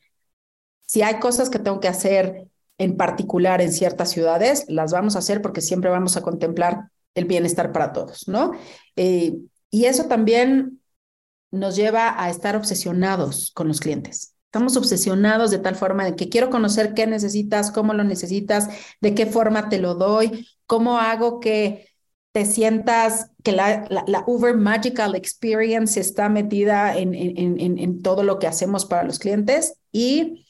si 0.86 1.02
hay 1.02 1.20
cosas 1.20 1.50
que 1.50 1.58
tengo 1.58 1.80
que 1.80 1.88
hacer 1.88 2.48
en 2.78 2.96
particular 2.96 3.60
en 3.62 3.72
ciertas 3.72 4.12
ciudades, 4.12 4.66
las 4.68 4.92
vamos 4.92 5.16
a 5.16 5.20
hacer 5.20 5.42
porque 5.42 5.62
siempre 5.62 5.90
vamos 5.90 6.16
a 6.16 6.22
contemplar 6.22 6.92
el 7.16 7.26
bienestar 7.26 7.72
para 7.72 7.92
todos, 7.92 8.28
¿no? 8.28 8.52
Eh, 8.96 9.38
y 9.72 9.86
eso 9.86 10.06
también 10.06 10.82
nos 11.50 11.76
lleva 11.76 12.22
a 12.22 12.30
estar 12.30 12.56
obsesionados 12.56 13.52
con 13.52 13.68
los 13.68 13.80
clientes. 13.80 14.35
Estamos 14.56 14.78
obsesionados 14.78 15.52
de 15.52 15.60
tal 15.60 15.76
forma 15.76 16.06
de 16.06 16.16
que 16.16 16.30
quiero 16.30 16.50
conocer 16.50 16.94
qué 16.94 17.06
necesitas, 17.08 17.72
cómo 17.72 17.94
lo 17.94 18.06
necesitas, 18.06 18.70
de 19.02 19.14
qué 19.14 19.26
forma 19.26 19.68
te 19.68 19.80
lo 19.80 19.96
doy, 19.96 20.48
cómo 20.66 20.98
hago 20.98 21.42
que 21.42 21.90
te 22.32 22.46
sientas 22.46 23.32
que 23.44 23.52
la, 23.52 23.86
la, 23.90 24.24
Uber 24.26 24.56
Magical 24.56 25.14
Experience 25.16 26.00
está 26.00 26.30
metida 26.30 26.98
en, 26.98 27.14
en, 27.14 27.60
en, 27.60 27.78
en, 27.78 28.02
todo 28.02 28.24
lo 28.24 28.40
que 28.40 28.48
hacemos 28.48 28.86
para 28.86 29.04
los 29.04 29.20
clientes. 29.20 29.78
Y 29.92 30.48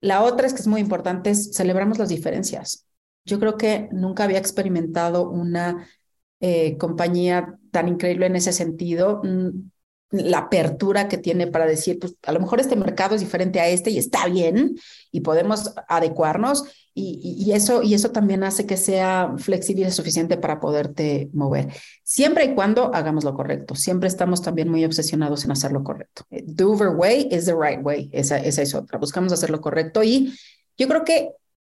la 0.00 0.22
otra 0.22 0.46
es 0.46 0.54
que 0.54 0.60
es 0.60 0.68
muy 0.68 0.80
importante, 0.80 1.30
es 1.30 1.52
celebramos 1.52 1.98
las 1.98 2.10
diferencias. 2.10 2.86
Yo 3.24 3.40
creo 3.40 3.56
que 3.56 3.88
nunca 3.90 4.22
había 4.22 4.38
experimentado 4.38 5.28
una 5.28 5.88
eh, 6.38 6.76
compañía 6.78 7.58
tan 7.72 7.88
increíble 7.88 8.26
en 8.26 8.36
ese 8.36 8.52
sentido. 8.52 9.20
La 10.12 10.38
apertura 10.38 11.08
que 11.08 11.18
tiene 11.18 11.46
para 11.48 11.66
decir, 11.66 11.98
pues 11.98 12.14
a 12.22 12.32
lo 12.32 12.40
mejor 12.40 12.60
este 12.60 12.76
mercado 12.76 13.14
es 13.14 13.20
diferente 13.20 13.58
a 13.60 13.68
este 13.68 13.90
y 13.90 13.98
está 13.98 14.26
bien 14.26 14.76
y 15.10 15.20
podemos 15.20 15.74
adecuarnos 15.88 16.64
y, 16.94 17.50
eso, 17.52 17.82
y 17.82 17.94
eso 17.94 18.10
también 18.10 18.44
hace 18.44 18.66
que 18.66 18.76
sea 18.76 19.34
flexible 19.38 19.88
y 19.88 19.90
suficiente 19.90 20.36
para 20.36 20.60
poderte 20.60 21.30
mover. 21.32 21.72
Siempre 22.02 22.44
y 22.44 22.54
cuando 22.54 22.94
hagamos 22.94 23.24
lo 23.24 23.34
correcto. 23.34 23.74
Siempre 23.74 24.08
estamos 24.08 24.42
también 24.42 24.68
muy 24.68 24.84
obsesionados 24.84 25.44
en 25.44 25.52
hacer 25.52 25.72
lo 25.72 25.82
correcto. 25.82 26.24
The 26.28 26.64
Uber 26.64 26.90
way 26.90 27.28
is 27.30 27.46
the 27.46 27.54
right 27.54 27.82
way. 27.82 28.10
Esa, 28.12 28.38
esa 28.38 28.60
es 28.60 28.74
otra. 28.74 28.98
Buscamos 28.98 29.32
hacer 29.32 29.48
lo 29.48 29.62
correcto 29.62 30.02
y 30.02 30.34
yo 30.76 30.86
creo 30.86 31.04
que 31.04 31.30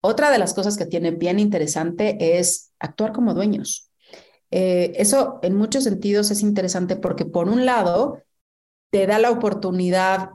otra 0.01 0.31
de 0.31 0.39
las 0.39 0.53
cosas 0.53 0.77
que 0.77 0.85
tiene 0.85 1.11
bien 1.11 1.39
interesante 1.39 2.37
es 2.39 2.73
actuar 2.79 3.13
como 3.13 3.35
dueños. 3.35 3.91
Eh, 4.55 4.93
eso 5.01 5.39
en 5.41 5.55
muchos 5.55 5.83
sentidos 5.83 6.29
es 6.29 6.43
interesante 6.43 6.95
porque 6.95 7.25
por 7.25 7.49
un 7.49 7.65
lado 7.65 8.21
te 8.91 9.07
da 9.07 9.17
la 9.17 9.31
oportunidad 9.31 10.29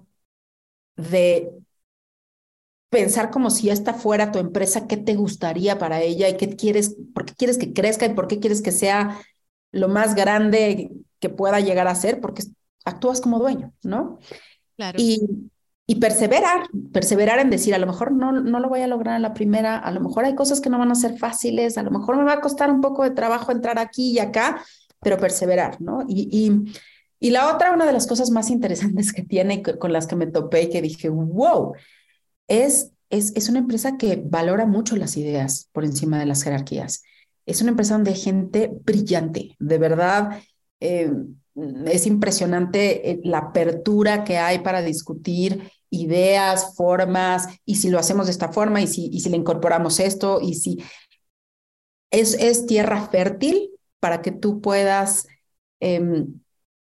de 0.97 1.53
pensar 2.89 3.31
como 3.31 3.51
si 3.51 3.71
esta 3.71 3.95
fuera 3.95 4.33
tu 4.33 4.41
empresa, 4.41 4.89
qué 4.89 4.97
te 4.97 5.15
gustaría 5.15 5.79
para 5.79 6.03
ella 6.03 6.29
y 6.29 6.37
qué 6.37 6.57
quieres, 6.57 6.97
por 7.15 7.27
qué 7.27 7.35
quieres 7.35 7.59
que 7.59 7.73
crezca 7.73 8.07
y 8.07 8.15
por 8.15 8.27
qué 8.27 8.41
quieres 8.41 8.61
que 8.61 8.73
sea 8.73 9.21
lo 9.71 9.87
más 9.87 10.17
grande 10.17 10.91
que 11.21 11.29
pueda 11.29 11.61
llegar 11.61 11.87
a 11.87 11.95
ser, 11.95 12.21
porque 12.21 12.43
actúas 12.85 13.21
como 13.21 13.39
dueño, 13.39 13.73
¿no? 13.85 14.19
Claro. 14.77 14.99
Y, 14.99 15.21
y 15.91 15.95
perseverar, 15.95 16.69
perseverar 16.93 17.39
en 17.39 17.49
decir, 17.49 17.75
a 17.75 17.79
lo 17.79 17.87
mejor 17.87 18.13
no, 18.13 18.31
no 18.31 18.61
lo 18.61 18.69
voy 18.69 18.83
a 18.83 18.87
lograr 18.87 19.17
en 19.17 19.23
la 19.23 19.33
primera, 19.33 19.79
a 19.79 19.91
lo 19.91 20.01
mejor 20.01 20.27
hay 20.27 20.35
cosas 20.35 20.61
que 20.61 20.69
no 20.69 20.79
van 20.79 20.91
a 20.91 20.95
ser 20.95 21.17
fáciles, 21.17 21.79
a 21.79 21.83
lo 21.83 21.91
mejor 21.91 22.19
me 22.19 22.25
va 22.25 22.35
a 22.35 22.41
costar 22.43 22.71
un 22.71 22.83
poco 22.83 23.05
de 23.05 23.13
trabajo 23.13 23.53
entrar 23.53 23.79
aquí 23.79 24.11
y 24.11 24.19
acá, 24.19 24.63
pero 25.01 25.17
perseverar, 25.17 25.81
¿no? 25.81 26.05
Y, 26.07 26.29
y, 26.31 26.75
y 27.19 27.31
la 27.31 27.55
otra, 27.55 27.73
una 27.73 27.87
de 27.87 27.95
las 27.95 28.07
cosas 28.07 28.31
más 28.31 28.51
interesantes 28.51 29.15
que 29.15 29.23
tiene 29.23 29.63
con 29.63 29.91
las 29.91 30.07
que 30.07 30.15
me 30.15 30.27
topé 30.27 30.65
y 30.65 30.69
que 30.69 30.83
dije, 30.83 31.09
wow, 31.09 31.73
es, 32.49 32.93
es, 33.09 33.35
es 33.35 33.49
una 33.49 33.61
empresa 33.61 33.97
que 33.97 34.23
valora 34.23 34.67
mucho 34.67 34.95
las 34.95 35.17
ideas 35.17 35.71
por 35.73 35.87
encima 35.87 36.19
de 36.19 36.27
las 36.27 36.43
jerarquías. 36.43 37.03
Es 37.47 37.63
una 37.63 37.71
empresa 37.71 37.95
donde 37.95 38.11
hay 38.11 38.19
gente 38.19 38.71
brillante, 38.85 39.57
de 39.59 39.79
verdad. 39.79 40.43
Eh, 40.81 41.11
es 41.87 42.07
impresionante 42.07 43.11
eh, 43.11 43.21
la 43.25 43.39
apertura 43.39 44.23
que 44.23 44.37
hay 44.37 44.59
para 44.59 44.83
discutir 44.83 45.63
ideas, 45.91 46.75
formas, 46.77 47.47
y 47.65 47.77
si 47.77 47.91
lo 47.91 47.99
hacemos 47.99 48.27
de 48.27 48.33
esta 48.33 48.53
forma, 48.53 48.81
y 48.81 48.87
si, 48.87 49.09
y 49.13 49.21
si 49.21 49.31
le 49.31 49.37
incorporamos 49.37 50.01
esto, 50.01 50.41
y 50.41 50.55
si 50.55 50.79
es, 52.11 52.35
es 52.35 52.67
tierra 52.67 53.07
fértil 53.09 53.71
para 54.01 54.23
que 54.23 54.33
tú 54.33 54.61
puedas 54.61 55.27
em, 55.81 56.41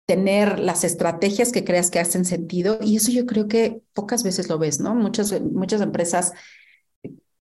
tener 0.06 0.58
las 0.58 0.84
estrategias 0.84 1.52
que 1.52 1.64
creas 1.64 1.90
que 1.90 1.99
hacen 1.99 2.25
sentido. 2.25 2.78
Y 2.80 2.96
eso 2.96 3.11
yo 3.11 3.26
creo 3.26 3.49
que 3.49 3.82
pocas 3.92 4.22
veces 4.22 4.49
lo 4.49 4.58
ves, 4.58 4.80
¿no? 4.80 4.94
Muchas, 4.94 5.40
muchas 5.40 5.80
empresas 5.80 6.32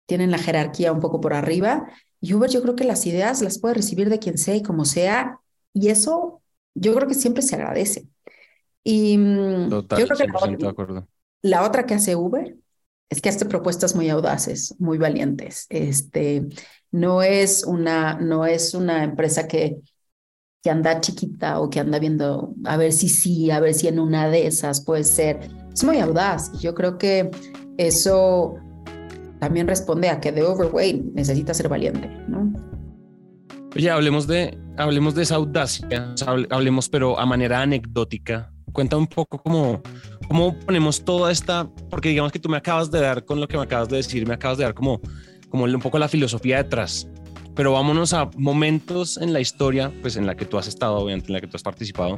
tienen 0.06 0.30
la 0.30 0.38
jerarquía 0.38 0.92
un 0.92 1.00
poco 1.00 1.20
por 1.20 1.34
arriba. 1.34 1.88
Y 2.20 2.34
Uber 2.34 2.50
yo 2.50 2.62
creo 2.62 2.76
que 2.76 2.84
las 2.84 3.06
ideas 3.06 3.42
las 3.42 3.58
puede 3.58 3.74
recibir 3.74 4.08
de 4.10 4.18
quien 4.18 4.38
sea 4.38 4.56
y 4.56 4.62
como 4.62 4.84
sea. 4.84 5.40
Y 5.72 5.88
eso 5.88 6.42
yo 6.74 6.94
creo 6.94 7.08
que 7.08 7.14
siempre 7.14 7.42
se 7.42 7.54
agradece. 7.54 8.06
Y 8.82 9.18
mm, 9.18 9.68
Total, 9.68 9.98
yo 10.00 10.06
creo 10.06 10.18
que 10.18 10.26
la, 10.26 10.38
100% 10.38 10.58
de 10.58 10.68
acuerdo. 10.68 11.08
La 11.42 11.64
otra 11.64 11.86
que 11.86 11.94
hace 11.94 12.16
Uber 12.16 12.56
es 13.10 13.20
que 13.20 13.28
hace 13.28 13.46
propuestas 13.46 13.94
muy 13.94 14.08
audaces, 14.10 14.74
muy 14.78 14.98
valientes. 14.98 15.66
Este, 15.70 16.46
no 16.90 17.22
es 17.22 17.64
una, 17.64 18.18
no 18.20 18.44
es 18.46 18.74
una 18.74 19.04
empresa 19.04 19.48
que, 19.48 19.78
que 20.62 20.70
anda 20.70 21.00
chiquita 21.00 21.60
o 21.60 21.70
que 21.70 21.80
anda 21.80 21.98
viendo 21.98 22.54
a 22.64 22.76
ver 22.76 22.92
si 22.92 23.08
sí, 23.08 23.50
a 23.50 23.60
ver 23.60 23.74
si 23.74 23.88
en 23.88 23.98
una 23.98 24.28
de 24.28 24.46
esas 24.46 24.84
puede 24.84 25.04
ser. 25.04 25.40
Es 25.72 25.84
muy 25.84 25.98
audaz. 25.98 26.52
Yo 26.60 26.74
creo 26.74 26.98
que 26.98 27.30
eso 27.78 28.56
también 29.40 29.68
responde 29.68 30.08
a 30.08 30.20
que 30.20 30.32
de 30.32 30.42
overweight 30.42 31.14
necesita 31.14 31.54
ser 31.54 31.68
valiente, 31.68 32.08
¿no? 32.28 32.52
Oye, 33.74 33.90
hablemos 33.90 34.26
de, 34.26 34.58
hablemos 34.76 35.14
de 35.14 35.22
esa 35.22 35.36
audacia, 35.36 36.14
hablemos 36.50 36.88
pero 36.88 37.18
a 37.18 37.26
manera 37.26 37.62
anecdótica. 37.62 38.52
Cuenta 38.72 38.96
un 38.96 39.06
poco 39.06 39.38
cómo, 39.38 39.82
cómo 40.28 40.58
ponemos 40.60 41.04
toda 41.04 41.32
esta, 41.32 41.68
porque 41.90 42.10
digamos 42.10 42.30
que 42.32 42.38
tú 42.38 42.48
me 42.48 42.58
acabas 42.58 42.90
de 42.90 43.00
dar 43.00 43.24
con 43.24 43.40
lo 43.40 43.48
que 43.48 43.56
me 43.56 43.62
acabas 43.64 43.88
de 43.88 43.96
decir, 43.96 44.26
me 44.26 44.34
acabas 44.34 44.58
de 44.58 44.64
dar 44.64 44.74
como, 44.74 45.00
como 45.48 45.64
un 45.64 45.80
poco 45.80 45.98
la 45.98 46.08
filosofía 46.08 46.58
detrás, 46.58 47.08
pero 47.54 47.72
vámonos 47.72 48.12
a 48.12 48.30
momentos 48.36 49.16
en 49.16 49.32
la 49.32 49.40
historia, 49.40 49.90
pues 50.02 50.16
en 50.16 50.26
la 50.26 50.36
que 50.36 50.44
tú 50.44 50.58
has 50.58 50.68
estado, 50.68 50.96
obviamente 50.96 51.28
en 51.28 51.32
la 51.32 51.40
que 51.40 51.46
tú 51.46 51.56
has 51.56 51.62
participado, 51.62 52.16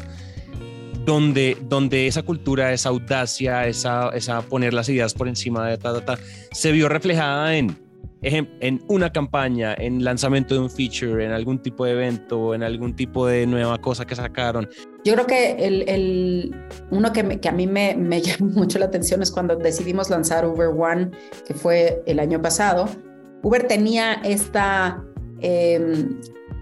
donde, 1.04 1.56
donde 1.68 2.06
esa 2.08 2.22
cultura, 2.22 2.72
esa 2.72 2.90
audacia, 2.90 3.66
esa, 3.66 4.10
esa 4.10 4.42
poner 4.42 4.74
las 4.74 4.88
ideas 4.88 5.14
por 5.14 5.28
encima 5.28 5.68
de 5.68 5.78
ta, 5.78 5.94
ta, 5.94 6.04
ta, 6.04 6.22
se 6.52 6.72
vio 6.72 6.88
reflejada 6.88 7.56
en 7.56 7.90
en 8.22 8.82
una 8.88 9.10
campaña, 9.10 9.74
en 9.74 10.04
lanzamiento 10.04 10.54
de 10.54 10.60
un 10.60 10.70
feature, 10.70 11.24
en 11.24 11.32
algún 11.32 11.60
tipo 11.62 11.84
de 11.84 11.92
evento, 11.92 12.54
en 12.54 12.62
algún 12.62 12.94
tipo 12.94 13.26
de 13.26 13.46
nueva 13.46 13.78
cosa 13.78 14.06
que 14.06 14.14
sacaron. 14.14 14.68
Yo 15.04 15.14
creo 15.14 15.26
que 15.26 15.52
el, 15.52 15.88
el 15.88 16.54
uno 16.90 17.12
que, 17.12 17.22
me, 17.22 17.40
que, 17.40 17.48
a 17.48 17.52
mí 17.52 17.66
me, 17.66 17.94
me 17.96 18.20
llamó 18.22 18.50
mucho 18.52 18.78
la 18.78 18.86
atención 18.86 19.22
es 19.22 19.30
cuando 19.30 19.56
decidimos 19.56 20.10
lanzar 20.10 20.46
Uber 20.46 20.68
One, 20.68 21.10
que 21.46 21.54
fue 21.54 22.02
el 22.06 22.18
año 22.20 22.40
pasado. 22.40 22.88
Uber 23.42 23.66
tenía 23.66 24.14
esta, 24.24 25.02
eh, 25.40 26.06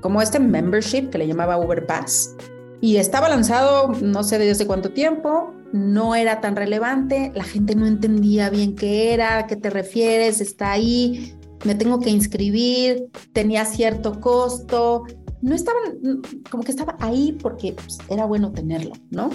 como 0.01 0.23
este 0.23 0.39
membership 0.39 1.11
que 1.11 1.19
le 1.19 1.27
llamaba 1.27 1.59
Uber 1.59 1.85
Pass, 1.87 2.37
y 2.81 2.97
estaba 2.97 3.29
lanzado 3.29 3.93
no 4.01 4.23
sé 4.23 4.39
desde 4.39 4.67
cuánto 4.67 4.91
tiempo, 4.91 5.53
no 5.73 6.15
era 6.15 6.41
tan 6.41 6.55
relevante, 6.55 7.33
la 7.35 7.45
gente 7.45 7.75
no 7.75 7.87
entendía 7.87 8.51
bien 8.51 8.77
qué 8.77 9.13
era, 9.13 9.39
a 9.39 9.47
qué 9.47 9.57
te 9.57 9.69
refieres, 9.69 10.41
está 10.41 10.73
ahí, 10.73 11.35
me 11.65 11.75
tengo 11.75 11.99
que 12.01 12.11
inscribir, 12.11 13.09
tenía 13.33 13.65
cierto 13.65 14.21
costo, 14.21 15.05
no 15.41 15.55
estaban, 15.55 16.23
como 16.51 16.63
que 16.63 16.73
estaba 16.73 16.97
ahí 17.01 17.37
porque 17.41 17.73
pues, 17.73 17.99
era 18.09 18.27
bueno 18.27 18.53
tenerlo, 18.53 18.93
¿no? 19.11 19.31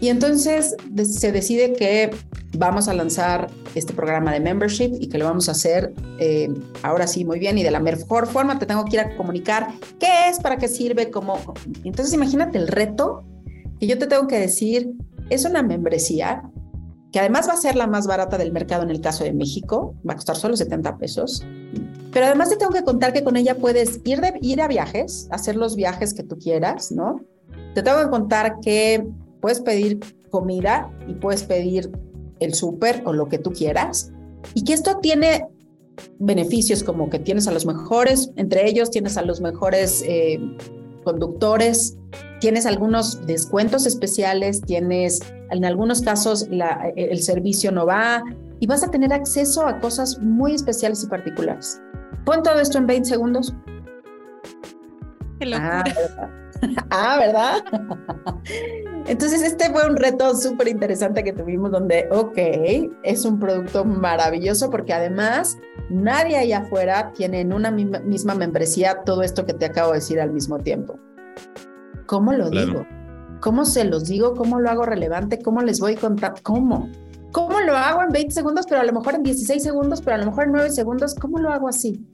Y 0.00 0.08
entonces 0.08 0.76
se 1.04 1.32
decide 1.32 1.74
que 1.74 2.10
vamos 2.56 2.88
a 2.88 2.94
lanzar 2.94 3.50
este 3.74 3.92
programa 3.92 4.32
de 4.32 4.40
membership 4.40 4.92
y 5.00 5.08
que 5.08 5.18
lo 5.18 5.26
vamos 5.26 5.48
a 5.48 5.52
hacer 5.52 5.94
eh, 6.18 6.52
ahora 6.82 7.06
sí 7.06 7.24
muy 7.24 7.38
bien 7.38 7.56
y 7.58 7.62
de 7.62 7.70
la 7.70 7.80
mejor 7.80 8.26
forma 8.26 8.58
te 8.58 8.66
tengo 8.66 8.84
que 8.84 8.96
ir 8.96 9.00
a 9.00 9.16
comunicar 9.16 9.68
qué 9.98 10.28
es, 10.28 10.40
para 10.40 10.56
qué 10.56 10.68
sirve, 10.68 11.10
cómo. 11.10 11.38
Entonces 11.84 12.12
imagínate 12.14 12.58
el 12.58 12.68
reto 12.68 13.24
que 13.78 13.86
yo 13.86 13.98
te 13.98 14.06
tengo 14.06 14.26
que 14.26 14.38
decir, 14.38 14.92
es 15.30 15.44
una 15.44 15.62
membresía 15.62 16.42
que 17.12 17.20
además 17.20 17.48
va 17.48 17.52
a 17.52 17.56
ser 17.56 17.76
la 17.76 17.86
más 17.86 18.06
barata 18.06 18.38
del 18.38 18.52
mercado 18.52 18.82
en 18.82 18.90
el 18.90 19.00
caso 19.00 19.22
de 19.22 19.32
México, 19.32 19.94
va 20.08 20.14
a 20.14 20.16
costar 20.16 20.36
solo 20.36 20.56
70 20.56 20.96
pesos. 20.96 21.44
Pero 22.12 22.26
además 22.26 22.50
te 22.50 22.56
tengo 22.56 22.72
que 22.72 22.84
contar 22.84 23.12
que 23.12 23.24
con 23.24 23.36
ella 23.36 23.56
puedes 23.56 24.00
ir, 24.04 24.20
de, 24.20 24.34
ir 24.42 24.60
a 24.60 24.68
viajes, 24.68 25.28
hacer 25.30 25.56
los 25.56 25.76
viajes 25.76 26.12
que 26.12 26.22
tú 26.22 26.38
quieras, 26.38 26.92
¿no? 26.92 27.20
Te 27.74 27.82
tengo 27.82 28.00
que 28.00 28.10
contar 28.10 28.60
que 28.60 29.06
puedes 29.40 29.60
pedir 29.60 30.00
comida 30.30 30.90
y 31.08 31.14
puedes 31.14 31.42
pedir 31.42 31.90
el 32.40 32.54
súper 32.54 33.02
o 33.06 33.12
lo 33.12 33.28
que 33.28 33.38
tú 33.38 33.52
quieras. 33.52 34.12
Y 34.54 34.64
que 34.64 34.74
esto 34.74 34.98
tiene 35.00 35.46
beneficios 36.18 36.82
como 36.82 37.08
que 37.08 37.18
tienes 37.18 37.48
a 37.48 37.52
los 37.52 37.64
mejores, 37.64 38.30
entre 38.36 38.68
ellos 38.68 38.90
tienes 38.90 39.16
a 39.16 39.22
los 39.22 39.40
mejores 39.40 40.02
eh, 40.06 40.38
conductores, 41.04 41.96
tienes 42.40 42.66
algunos 42.66 43.26
descuentos 43.26 43.86
especiales, 43.86 44.60
tienes 44.62 45.20
en 45.50 45.64
algunos 45.64 46.02
casos 46.02 46.48
el 46.96 47.22
servicio 47.22 47.72
no 47.72 47.86
va 47.86 48.22
y 48.58 48.66
vas 48.66 48.82
a 48.82 48.90
tener 48.90 49.12
acceso 49.12 49.66
a 49.66 49.80
cosas 49.80 50.18
muy 50.18 50.54
especiales 50.54 51.04
y 51.04 51.06
particulares. 51.06 51.80
Pon 52.24 52.42
todo 52.42 52.60
esto 52.60 52.78
en 52.78 52.86
20 52.86 53.08
segundos. 53.08 53.54
Qué 55.38 55.46
locura. 55.46 55.84
Ah, 55.84 55.84
¿verdad? 55.94 56.30
ah, 56.90 57.16
¿verdad? 57.18 57.64
Entonces, 59.06 59.42
este 59.42 59.70
fue 59.70 59.86
un 59.86 59.96
reto 59.96 60.34
súper 60.36 60.68
interesante 60.68 61.24
que 61.24 61.32
tuvimos 61.32 61.72
donde, 61.72 62.08
ok, 62.10 62.38
es 63.02 63.24
un 63.24 63.40
producto 63.40 63.84
maravilloso 63.84 64.70
porque 64.70 64.92
además 64.92 65.58
nadie 65.90 66.36
allá 66.36 66.58
afuera 66.58 67.12
tiene 67.12 67.40
en 67.40 67.52
una 67.52 67.70
misma 67.70 68.34
membresía 68.34 69.02
todo 69.04 69.22
esto 69.22 69.44
que 69.44 69.54
te 69.54 69.66
acabo 69.66 69.92
de 69.92 69.98
decir 69.98 70.20
al 70.20 70.30
mismo 70.30 70.58
tiempo. 70.58 70.98
¿Cómo 72.06 72.32
lo 72.32 72.48
claro. 72.50 72.66
digo? 72.66 72.86
¿Cómo 73.40 73.64
se 73.64 73.84
los 73.84 74.04
digo? 74.04 74.34
¿Cómo 74.34 74.60
lo 74.60 74.70
hago 74.70 74.84
relevante? 74.84 75.40
¿Cómo 75.42 75.62
les 75.62 75.80
voy 75.80 75.94
a 75.96 76.00
contar? 76.00 76.34
¿Cómo? 76.42 76.88
¿Cómo 77.32 77.60
lo 77.60 77.76
hago 77.76 78.02
en 78.02 78.10
20 78.10 78.34
segundos, 78.34 78.66
pero 78.68 78.82
a 78.82 78.84
lo 78.84 78.92
mejor 78.92 79.14
en 79.14 79.22
16 79.22 79.62
segundos, 79.62 80.02
pero 80.02 80.16
a 80.16 80.18
lo 80.18 80.26
mejor 80.26 80.44
en 80.44 80.52
9 80.52 80.70
segundos? 80.70 81.14
¿Cómo 81.14 81.38
lo 81.38 81.50
hago 81.50 81.66
así? 81.66 82.06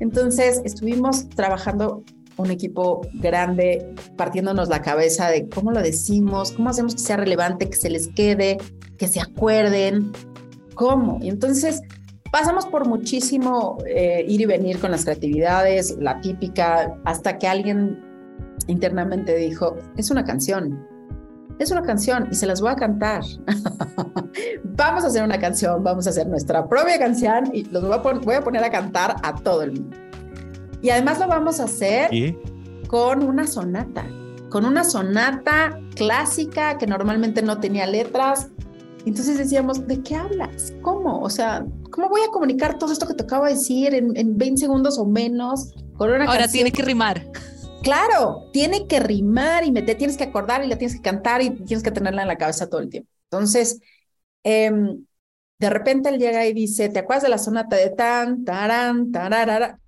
Entonces, 0.00 0.62
estuvimos 0.64 1.28
trabajando 1.28 2.02
un 2.38 2.50
equipo 2.50 3.02
grande, 3.14 3.94
partiéndonos 4.16 4.68
la 4.68 4.80
cabeza 4.80 5.28
de 5.28 5.48
cómo 5.48 5.72
lo 5.72 5.82
decimos, 5.82 6.52
cómo 6.52 6.70
hacemos 6.70 6.94
que 6.94 7.00
sea 7.00 7.18
relevante, 7.18 7.68
que 7.68 7.76
se 7.76 7.90
les 7.90 8.08
quede, 8.08 8.56
que 8.98 9.08
se 9.08 9.20
acuerden, 9.20 10.12
cómo. 10.74 11.18
Y 11.20 11.28
entonces 11.28 11.82
pasamos 12.32 12.66
por 12.66 12.88
muchísimo 12.88 13.76
eh, 13.86 14.24
ir 14.26 14.40
y 14.40 14.46
venir 14.46 14.78
con 14.78 14.90
las 14.90 15.04
creatividades, 15.04 15.96
la 16.00 16.20
típica, 16.20 16.98
hasta 17.04 17.38
que 17.38 17.46
alguien 17.46 18.02
internamente 18.68 19.36
dijo, 19.36 19.76
es 19.96 20.10
una 20.10 20.24
canción, 20.24 20.86
es 21.58 21.70
una 21.70 21.82
canción 21.82 22.28
y 22.30 22.34
se 22.34 22.46
las 22.46 22.60
voy 22.60 22.70
a 22.70 22.76
cantar. 22.76 23.22
vamos 24.64 25.04
a 25.04 25.06
hacer 25.06 25.22
una 25.22 25.38
canción, 25.38 25.82
vamos 25.82 26.06
a 26.06 26.10
hacer 26.10 26.26
nuestra 26.26 26.68
propia 26.68 26.98
canción 26.98 27.50
y 27.52 27.64
los 27.64 27.82
voy 27.82 27.92
a, 27.94 27.98
voy 27.98 28.34
a, 28.34 28.42
poner 28.42 28.62
a 28.64 28.70
cantar 28.70 29.16
a 29.22 29.34
todo 29.34 29.62
el 29.62 29.72
mundo. 29.72 29.96
Y 30.82 30.90
además 30.90 31.18
lo 31.18 31.26
vamos 31.28 31.60
a 31.60 31.64
hacer 31.64 32.12
¿Y? 32.12 32.36
con 32.88 33.22
una 33.22 33.46
sonata, 33.46 34.06
con 34.50 34.64
una 34.64 34.84
sonata 34.84 35.78
clásica 35.94 36.78
que 36.78 36.86
normalmente 36.86 37.42
no 37.42 37.58
tenía 37.58 37.86
letras. 37.86 38.48
Entonces 39.06 39.38
decíamos, 39.38 39.86
¿de 39.86 40.02
qué 40.02 40.16
hablas? 40.16 40.74
¿Cómo? 40.82 41.20
O 41.20 41.30
sea, 41.30 41.64
¿cómo 41.90 42.08
voy 42.08 42.22
a 42.22 42.30
comunicar 42.30 42.76
todo 42.78 42.92
esto 42.92 43.06
que 43.06 43.14
te 43.14 43.22
acabo 43.22 43.44
de 43.44 43.52
decir 43.52 43.94
en, 43.94 44.16
en 44.16 44.36
20 44.36 44.60
segundos 44.60 44.98
o 44.98 45.06
menos 45.06 45.74
con 45.96 46.10
una 46.10 46.24
Ahora 46.24 46.40
canción? 46.40 46.52
tiene 46.52 46.72
que 46.72 46.82
rimar. 46.82 47.24
Claro, 47.86 48.50
tiene 48.52 48.88
que 48.88 48.98
rimar 48.98 49.64
y 49.64 49.72
te 49.72 49.94
tienes 49.94 50.16
que 50.16 50.24
acordar 50.24 50.64
y 50.64 50.66
la 50.66 50.76
tienes 50.76 50.96
que 50.96 51.02
cantar 51.02 51.40
y 51.40 51.50
tienes 51.50 51.84
que 51.84 51.92
tenerla 51.92 52.22
en 52.22 52.26
la 52.26 52.36
cabeza 52.36 52.68
todo 52.68 52.80
el 52.80 52.90
tiempo. 52.90 53.08
Entonces, 53.30 53.80
eh, 54.42 54.72
de 55.60 55.70
repente 55.70 56.08
él 56.08 56.18
llega 56.18 56.44
y 56.46 56.52
dice, 56.52 56.88
¿te 56.88 56.98
acuerdas 56.98 57.22
de 57.22 57.28
la 57.28 57.38
sonata 57.38 57.76
de 57.76 57.90
tan, 57.90 58.44
tarán, 58.44 59.12
tararara? 59.12 59.78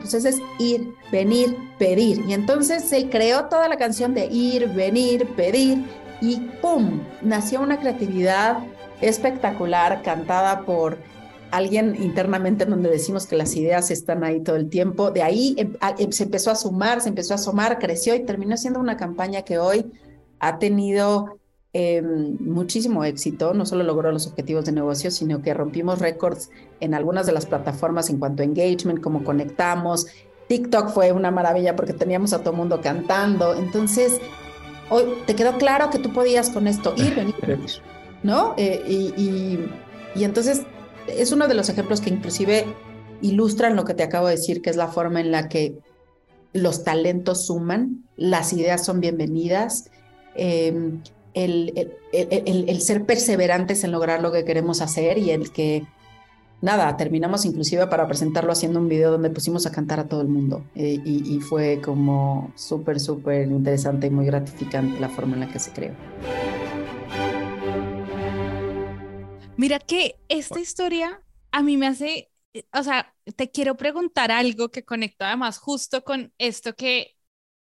pues 0.00 0.14
ese 0.14 0.30
es 0.30 0.36
ir, 0.58 0.94
venir, 1.10 1.54
pedir. 1.78 2.24
Y 2.26 2.32
entonces 2.32 2.88
se 2.88 3.10
creó 3.10 3.50
toda 3.50 3.68
la 3.68 3.76
canción 3.76 4.14
de 4.14 4.24
ir, 4.24 4.68
venir, 4.68 5.28
pedir 5.36 5.84
y 6.22 6.36
¡pum! 6.62 7.02
Nació 7.20 7.60
una 7.60 7.78
creatividad 7.78 8.56
espectacular 9.02 10.00
cantada 10.00 10.62
por 10.62 10.96
alguien 11.52 12.02
internamente 12.02 12.64
en 12.64 12.70
donde 12.70 12.90
decimos 12.90 13.26
que 13.26 13.36
las 13.36 13.54
ideas 13.56 13.90
están 13.90 14.24
ahí 14.24 14.40
todo 14.40 14.56
el 14.56 14.70
tiempo. 14.70 15.10
De 15.10 15.22
ahí 15.22 15.54
em, 15.58 15.74
em, 15.98 16.10
se 16.10 16.24
empezó 16.24 16.50
a 16.50 16.54
sumar, 16.54 17.02
se 17.02 17.10
empezó 17.10 17.34
a 17.34 17.36
asomar, 17.36 17.78
creció 17.78 18.14
y 18.14 18.24
terminó 18.24 18.56
siendo 18.56 18.80
una 18.80 18.96
campaña 18.96 19.42
que 19.42 19.58
hoy 19.58 19.92
ha 20.40 20.58
tenido 20.58 21.38
em, 21.74 22.38
muchísimo 22.40 23.04
éxito. 23.04 23.52
No 23.52 23.66
solo 23.66 23.84
logró 23.84 24.10
los 24.12 24.26
objetivos 24.26 24.64
de 24.64 24.72
negocio, 24.72 25.10
sino 25.10 25.42
que 25.42 25.52
rompimos 25.52 25.98
récords 25.98 26.50
en 26.80 26.94
algunas 26.94 27.26
de 27.26 27.32
las 27.32 27.44
plataformas 27.44 28.08
en 28.08 28.18
cuanto 28.18 28.42
a 28.42 28.46
engagement, 28.46 29.00
cómo 29.00 29.22
conectamos. 29.22 30.06
TikTok 30.48 30.88
fue 30.88 31.12
una 31.12 31.30
maravilla 31.30 31.76
porque 31.76 31.92
teníamos 31.92 32.32
a 32.32 32.38
todo 32.38 32.52
el 32.52 32.56
mundo 32.56 32.80
cantando. 32.80 33.54
Entonces, 33.54 34.20
hoy 34.88 35.04
te 35.26 35.34
quedó 35.34 35.58
claro 35.58 35.90
que 35.90 35.98
tú 35.98 36.14
podías 36.14 36.48
con 36.48 36.66
esto 36.66 36.94
ir, 36.96 37.14
venir, 37.14 37.34
¿no? 38.22 38.54
Eh, 38.56 38.82
y, 38.86 39.58
y 40.14 40.24
entonces 40.24 40.62
es 41.08 41.32
uno 41.32 41.48
de 41.48 41.54
los 41.54 41.68
ejemplos 41.68 42.00
que 42.00 42.10
inclusive 42.10 42.66
ilustran 43.20 43.76
lo 43.76 43.84
que 43.84 43.94
te 43.94 44.02
acabo 44.02 44.26
de 44.26 44.36
decir, 44.36 44.62
que 44.62 44.70
es 44.70 44.76
la 44.76 44.88
forma 44.88 45.20
en 45.20 45.30
la 45.30 45.48
que 45.48 45.78
los 46.52 46.84
talentos 46.84 47.46
suman, 47.46 48.04
las 48.16 48.52
ideas 48.52 48.84
son 48.84 49.00
bienvenidas, 49.00 49.90
em, 50.34 51.00
el, 51.34 51.88
ser 52.80 53.06
perseverantes 53.06 53.84
en 53.84 53.92
lograr 53.92 54.20
lo 54.20 54.32
que 54.32 54.44
queremos 54.44 54.82
hacer 54.82 55.16
y 55.16 55.30
el 55.30 55.50
que, 55.50 55.86
nada, 56.60 56.96
terminamos 56.96 57.46
inclusive 57.46 57.86
para 57.86 58.06
presentarlo 58.06 58.52
haciendo 58.52 58.80
un 58.80 58.88
video 58.88 59.10
donde 59.10 59.30
pusimos 59.30 59.64
a 59.66 59.72
cantar 59.72 59.98
a 60.00 60.08
todo 60.08 60.20
el 60.20 60.28
mundo 60.28 60.64
eh, 60.74 61.00
y, 61.02 61.36
y 61.36 61.40
fue 61.40 61.80
como 61.82 62.52
súper, 62.54 63.00
súper 63.00 63.48
interesante 63.48 64.08
y 64.08 64.10
muy 64.10 64.26
gratificante 64.26 65.00
la 65.00 65.08
forma 65.08 65.34
en 65.34 65.40
la 65.40 65.48
que 65.48 65.58
se 65.58 65.70
creó. 65.72 65.92
Mira 69.56 69.78
que 69.78 70.16
esta 70.28 70.60
historia 70.60 71.22
a 71.50 71.62
mí 71.62 71.76
me 71.76 71.86
hace, 71.86 72.30
o 72.72 72.82
sea, 72.82 73.14
te 73.36 73.50
quiero 73.50 73.76
preguntar 73.76 74.30
algo 74.30 74.70
que 74.70 74.84
conecta 74.84 75.28
además 75.28 75.58
justo 75.58 76.04
con 76.04 76.32
esto 76.38 76.74
que, 76.74 77.16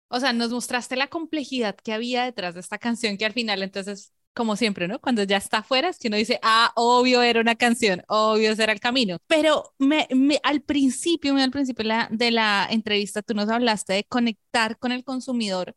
o 0.09 0.19
sea, 0.19 0.33
nos 0.33 0.51
mostraste 0.51 0.95
la 0.95 1.07
complejidad 1.07 1.75
que 1.75 1.93
había 1.93 2.23
detrás 2.23 2.53
de 2.53 2.61
esta 2.61 2.77
canción 2.77 3.17
que 3.17 3.25
al 3.25 3.33
final 3.33 3.63
entonces, 3.63 4.13
como 4.33 4.55
siempre, 4.55 4.87
¿no? 4.87 4.99
Cuando 4.99 5.23
ya 5.23 5.37
está 5.37 5.59
afuera 5.59 5.89
es 5.89 5.99
que 5.99 6.07
uno 6.07 6.17
dice, 6.17 6.39
ah, 6.43 6.71
obvio 6.75 7.21
era 7.21 7.41
una 7.41 7.55
canción, 7.55 8.03
obvio 8.07 8.51
ese 8.51 8.63
era 8.63 8.73
el 8.73 8.79
camino. 8.79 9.17
Pero 9.27 9.73
me, 9.79 10.07
al 10.43 10.61
principio, 10.61 11.35
al 11.35 11.51
principio 11.51 11.83
de 11.83 11.89
la, 11.89 12.07
de 12.11 12.31
la 12.31 12.67
entrevista, 12.69 13.21
tú 13.21 13.33
nos 13.33 13.49
hablaste 13.49 13.93
de 13.93 14.03
conectar 14.05 14.77
con 14.77 14.91
el 14.91 15.03
consumidor 15.03 15.75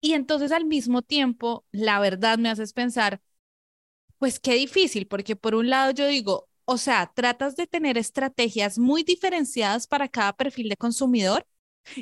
y 0.00 0.12
entonces 0.14 0.52
al 0.52 0.64
mismo 0.64 1.02
tiempo, 1.02 1.64
la 1.72 2.00
verdad 2.00 2.38
me 2.38 2.48
haces 2.48 2.72
pensar, 2.72 3.20
pues 4.18 4.40
qué 4.40 4.54
difícil, 4.54 5.06
porque 5.06 5.36
por 5.36 5.54
un 5.54 5.70
lado 5.70 5.92
yo 5.92 6.06
digo, 6.06 6.48
o 6.64 6.78
sea, 6.78 7.12
tratas 7.14 7.56
de 7.56 7.66
tener 7.66 7.96
estrategias 7.98 8.78
muy 8.78 9.02
diferenciadas 9.04 9.86
para 9.86 10.08
cada 10.08 10.32
perfil 10.32 10.68
de 10.68 10.76
consumidor 10.76 11.46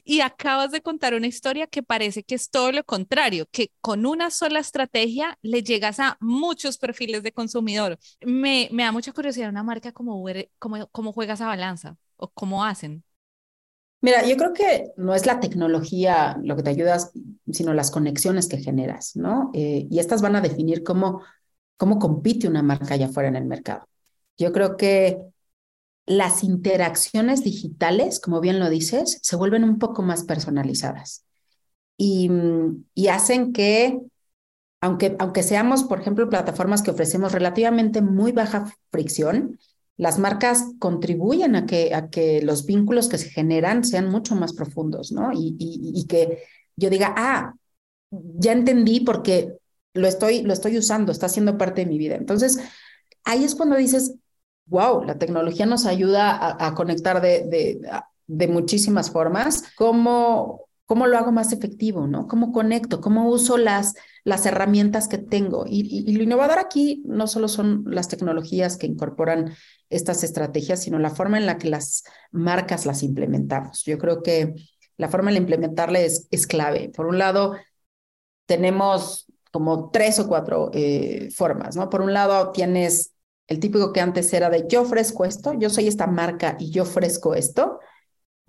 y 0.04 0.21
acabas 0.21 0.73
de 0.73 0.80
contar 0.80 1.14
una 1.14 1.26
historia 1.26 1.66
que 1.66 1.83
parece 1.83 2.23
que 2.25 2.35
es 2.35 2.50
todo 2.50 2.73
lo 2.73 2.85
contrario, 2.85 3.47
que 3.50 3.71
con 3.80 4.06
una 4.06 4.30
sola 4.30 4.61
estrategia 4.61 5.38
le 5.42 5.62
llegas 5.62 6.00
a 6.00 6.16
muchos 6.21 6.78
perfiles 6.78 7.23
de 7.23 7.33
consumidor. 7.33 7.99
Me, 8.25 8.68
me 8.73 8.85
da 8.85 8.92
mucha 8.92 9.12
curiosidad 9.12 9.50
una 9.50 9.62
marca 9.62 9.92
como 9.92 10.21
Uber, 10.21 10.50
cómo, 10.59 11.12
juega 11.12 11.35
esa 11.35 11.47
balanza 11.47 11.97
o 12.16 12.28
cómo 12.28 12.64
hacen. 12.64 13.04
Mira, 14.00 14.26
yo 14.26 14.37
creo 14.37 14.52
que 14.52 14.92
no 14.97 15.14
es 15.14 15.25
la 15.25 15.40
tecnología 15.40 16.38
lo 16.42 16.56
que 16.56 16.62
te 16.62 16.71
ayuda, 16.71 16.99
sino 17.50 17.73
las 17.73 17.90
conexiones 17.90 18.49
que 18.49 18.59
generas, 18.59 19.16
¿no? 19.16 19.50
Eh, 19.54 19.87
y 19.90 19.99
estas 19.99 20.21
van 20.21 20.37
a 20.37 20.42
definir 20.42 20.83
cómo 20.83 21.23
cómo 21.76 21.99
compite 21.99 22.49
una 22.49 22.62
marca 22.62 22.95
allá 22.95 23.07
afuera 23.07 23.28
en 23.28 23.37
el 23.37 23.45
mercado. 23.45 23.87
Yo 24.37 24.52
creo 24.52 24.76
que 24.76 25.19
las 26.07 26.45
interacciones 26.45 27.43
digitales, 27.45 28.21
como 28.21 28.40
bien 28.40 28.59
lo 28.61 28.69
dices, 28.69 29.19
se 29.23 29.37
vuelven 29.37 29.65
un 29.65 29.78
poco 29.78 30.02
más 30.02 30.25
personalizadas 30.25 31.25
y, 31.97 32.30
hacen 33.08 33.52
que, 33.52 34.00
aunque, 34.80 35.17
aunque 35.19 35.43
seamos, 35.43 35.84
por 35.84 36.00
ejemplo, 36.00 36.28
plataformas 36.28 36.82
que 36.82 36.91
ofrecemos 36.91 37.32
relativamente 37.32 38.02
muy 38.02 38.32
baja 38.32 38.73
fricción, 38.91 39.58
las 39.97 40.19
marcas 40.19 40.65
contribuyen 40.80 41.54
a 41.54 41.67
que, 41.67 41.95
a 41.95 42.10
que 42.10 42.43
los 42.43 42.67
vínculos 42.67 43.08
que 43.08 43.19
se 43.19 43.30
generan 43.30 43.84
sean 43.84 44.10
mucho 44.10 44.34
más 44.34 44.52
profundos, 44.52 45.13
¿no? 45.13 45.32
Y, 45.32 45.56
y 45.58 46.06
que 46.06 46.43
yo 46.76 46.91
diga, 46.91 47.15
ah, 47.17 47.54
ya 48.10 48.52
entendí 48.52 49.00
porque 49.00 49.56
lo 49.95 50.09
estoy, 50.09 50.43
lo 50.43 50.52
estoy 50.52 50.76
usando, 50.76 51.13
está 51.13 51.28
siendo 51.28 51.57
parte 51.57 51.83
de 51.85 51.91
mi 51.91 51.99
vida. 51.99 52.17
Entonces, 52.17 52.59
ahí 53.25 53.45
es 53.45 53.54
cuando 53.54 53.76
dices, 53.76 54.17
wow, 54.67 55.04
la 55.04 55.19
tecnología 55.19 55.67
nos 55.67 55.87
ayuda 55.87 56.57
a, 56.59 56.75
conectar 56.75 57.21
de, 57.21 57.45
de, 57.45 57.80
de, 58.26 58.49
muchísimas 58.49 59.11
formas. 59.11 59.65
¿Cómo, 59.76 60.69
¿Cómo 60.87 61.07
lo 61.07 61.17
hago 61.17 61.33
más 61.33 61.52
efectivo? 61.52 62.07
¿no? 62.07 62.26
¿Cómo 62.26 62.52
conecto? 62.52 63.00
¿Cómo 63.00 63.28
uso 63.28 63.57
las, 63.57 63.95
las 64.25 64.47
herramientas 64.47 65.07
que 65.07 65.19
tengo? 65.19 65.65
Y, 65.67 66.04
y, 66.07 66.13
lo 66.17 66.25
innovador 66.25 66.59
aquí 66.59 67.02
no 67.07 67.26
solo 67.26 67.49
son 67.49 67.85
las 67.87 68.09
tecnologías 68.09 68.76
que 68.76 68.87
incorporan 68.87 69.54
estas 69.91 70.25
estrategias, 70.25 70.83
sino 70.83 70.99
la 70.99 71.11
forma 71.11 71.39
en 71.39 71.47
la 71.47 71.59
que 71.59 71.71
las 71.71 72.04
marcas 72.33 72.85
las 72.85 73.02
implementamos. 73.02 73.85
Yo 73.85 73.99
creo 73.99 74.23
que 74.23 74.54
la 74.97 75.09
forma 75.09 75.30
de 75.30 75.39
implementarles 75.39 76.26
es 76.30 76.47
clave. 76.47 76.91
Por 76.95 77.07
un 77.07 77.19
lado, 77.19 77.54
tenemos 78.47 79.26
como 79.54 79.90
tres 79.93 80.19
o 80.19 80.26
cuatro 80.26 80.73
eh, 80.75 81.28
formas, 81.30 81.76
¿no? 81.76 81.88
Por 81.88 82.00
un 82.00 82.12
lado 82.12 82.50
tienes 82.50 83.12
el 83.47 83.60
típico 83.60 83.93
que 83.93 84.00
antes 84.00 84.32
era 84.32 84.50
de 84.50 84.67
yo 84.69 84.82
ofrezco 84.82 85.25
esto, 85.25 85.52
yo 85.52 85.71
soy 85.71 85.86
esta 85.86 86.08
marca 86.08 86.56
y 86.58 86.73
yo 86.73 86.82
ofrezco 86.82 87.36
esto. 87.36 87.78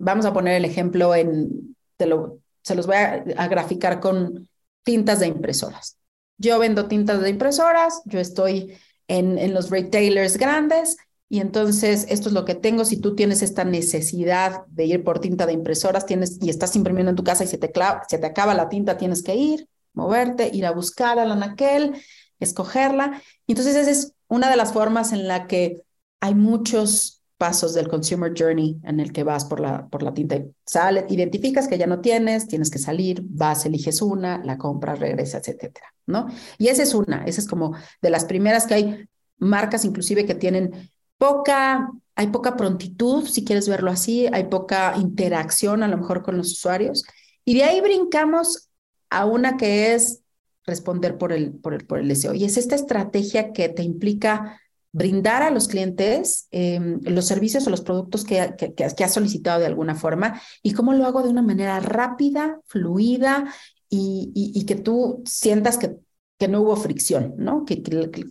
Vamos 0.00 0.26
a 0.26 0.32
poner 0.32 0.56
el 0.56 0.64
ejemplo 0.64 1.14
en, 1.14 1.76
te 1.96 2.06
lo, 2.06 2.40
se 2.64 2.74
los 2.74 2.88
voy 2.88 2.96
a, 2.96 3.24
a 3.36 3.46
graficar 3.46 4.00
con 4.00 4.48
tintas 4.82 5.20
de 5.20 5.28
impresoras. 5.28 5.96
Yo 6.38 6.58
vendo 6.58 6.88
tintas 6.88 7.20
de 7.20 7.30
impresoras, 7.30 8.02
yo 8.06 8.18
estoy 8.18 8.76
en, 9.06 9.38
en 9.38 9.54
los 9.54 9.70
retailers 9.70 10.36
grandes 10.38 10.96
y 11.28 11.38
entonces 11.38 12.04
esto 12.08 12.30
es 12.30 12.34
lo 12.34 12.44
que 12.44 12.56
tengo. 12.56 12.84
Si 12.84 13.00
tú 13.00 13.14
tienes 13.14 13.42
esta 13.42 13.64
necesidad 13.64 14.66
de 14.66 14.86
ir 14.86 15.04
por 15.04 15.20
tinta 15.20 15.46
de 15.46 15.52
impresoras 15.52 16.04
tienes, 16.04 16.42
y 16.42 16.50
estás 16.50 16.74
imprimiendo 16.74 17.10
en 17.10 17.16
tu 17.16 17.22
casa 17.22 17.44
y 17.44 17.46
se 17.46 17.58
te, 17.58 17.72
se 18.08 18.18
te 18.18 18.26
acaba 18.26 18.54
la 18.54 18.68
tinta, 18.68 18.98
tienes 18.98 19.22
que 19.22 19.36
ir 19.36 19.68
moverte, 19.96 20.50
ir 20.52 20.66
a 20.66 20.70
buscar 20.70 21.18
a 21.18 21.24
la 21.24 21.34
naquel, 21.34 22.00
escogerla. 22.38 23.20
Y 23.46 23.52
entonces 23.52 23.74
esa 23.74 23.90
es 23.90 24.12
una 24.28 24.48
de 24.48 24.56
las 24.56 24.72
formas 24.72 25.12
en 25.12 25.26
la 25.26 25.46
que 25.46 25.82
hay 26.20 26.34
muchos 26.34 27.22
pasos 27.36 27.74
del 27.74 27.88
consumer 27.88 28.32
journey 28.36 28.80
en 28.84 29.00
el 29.00 29.12
que 29.12 29.22
vas 29.22 29.44
por 29.44 29.60
la, 29.60 29.86
por 29.88 30.02
la 30.02 30.14
tinta. 30.14 30.38
Sale, 30.64 31.04
identificas 31.08 31.68
que 31.68 31.78
ya 31.78 31.86
no 31.86 32.00
tienes, 32.00 32.48
tienes 32.48 32.70
que 32.70 32.78
salir, 32.78 33.22
vas, 33.24 33.66
eliges 33.66 34.00
una, 34.00 34.42
la 34.44 34.56
compras, 34.56 34.98
regresas, 34.98 35.46
etcétera, 35.46 35.92
¿no? 36.06 36.28
Y 36.58 36.68
esa 36.68 36.82
es 36.82 36.94
una, 36.94 37.24
esa 37.24 37.40
es 37.40 37.46
como 37.46 37.74
de 38.00 38.10
las 38.10 38.24
primeras 38.24 38.66
que 38.66 38.74
hay 38.74 39.08
marcas 39.38 39.84
inclusive 39.84 40.24
que 40.24 40.34
tienen 40.34 40.90
poca, 41.18 41.90
hay 42.14 42.28
poca 42.28 42.56
prontitud, 42.56 43.26
si 43.26 43.44
quieres 43.44 43.68
verlo 43.68 43.90
así, 43.90 44.26
hay 44.32 44.44
poca 44.44 44.94
interacción 44.96 45.82
a 45.82 45.88
lo 45.88 45.98
mejor 45.98 46.22
con 46.22 46.38
los 46.38 46.52
usuarios. 46.52 47.04
Y 47.44 47.54
de 47.54 47.64
ahí 47.64 47.80
brincamos 47.80 48.65
a 49.10 49.26
una 49.26 49.56
que 49.56 49.94
es 49.94 50.22
responder 50.66 51.16
por 51.16 51.32
el, 51.32 51.52
por 51.52 51.74
el, 51.74 51.86
por 51.86 51.98
el 51.98 52.08
deseo. 52.08 52.34
Y 52.34 52.44
es 52.44 52.56
esta 52.56 52.74
estrategia 52.74 53.52
que 53.52 53.68
te 53.68 53.82
implica 53.82 54.60
brindar 54.92 55.42
a 55.42 55.50
los 55.50 55.68
clientes 55.68 56.48
em, 56.50 57.00
los 57.02 57.26
servicios 57.26 57.66
o 57.66 57.70
los 57.70 57.82
productos 57.82 58.24
que, 58.24 58.54
que, 58.56 58.72
que, 58.72 59.04
has 59.04 59.12
solicitado 59.14 59.60
de 59.60 59.66
alguna 59.66 59.94
forma 59.94 60.40
y 60.62 60.72
cómo 60.72 60.94
lo 60.94 61.04
hago 61.04 61.22
de 61.22 61.28
una 61.28 61.42
manera 61.42 61.78
rápida, 61.80 62.60
fluida 62.66 63.52
y, 63.90 64.32
y, 64.34 64.64
que 64.64 64.74
tú 64.74 65.22
sientas 65.26 65.76
que, 65.76 65.96
que 66.38 66.48
no 66.48 66.62
hubo 66.62 66.76
fricción, 66.76 67.34
¿no? 67.36 67.64
Que, 67.64 67.82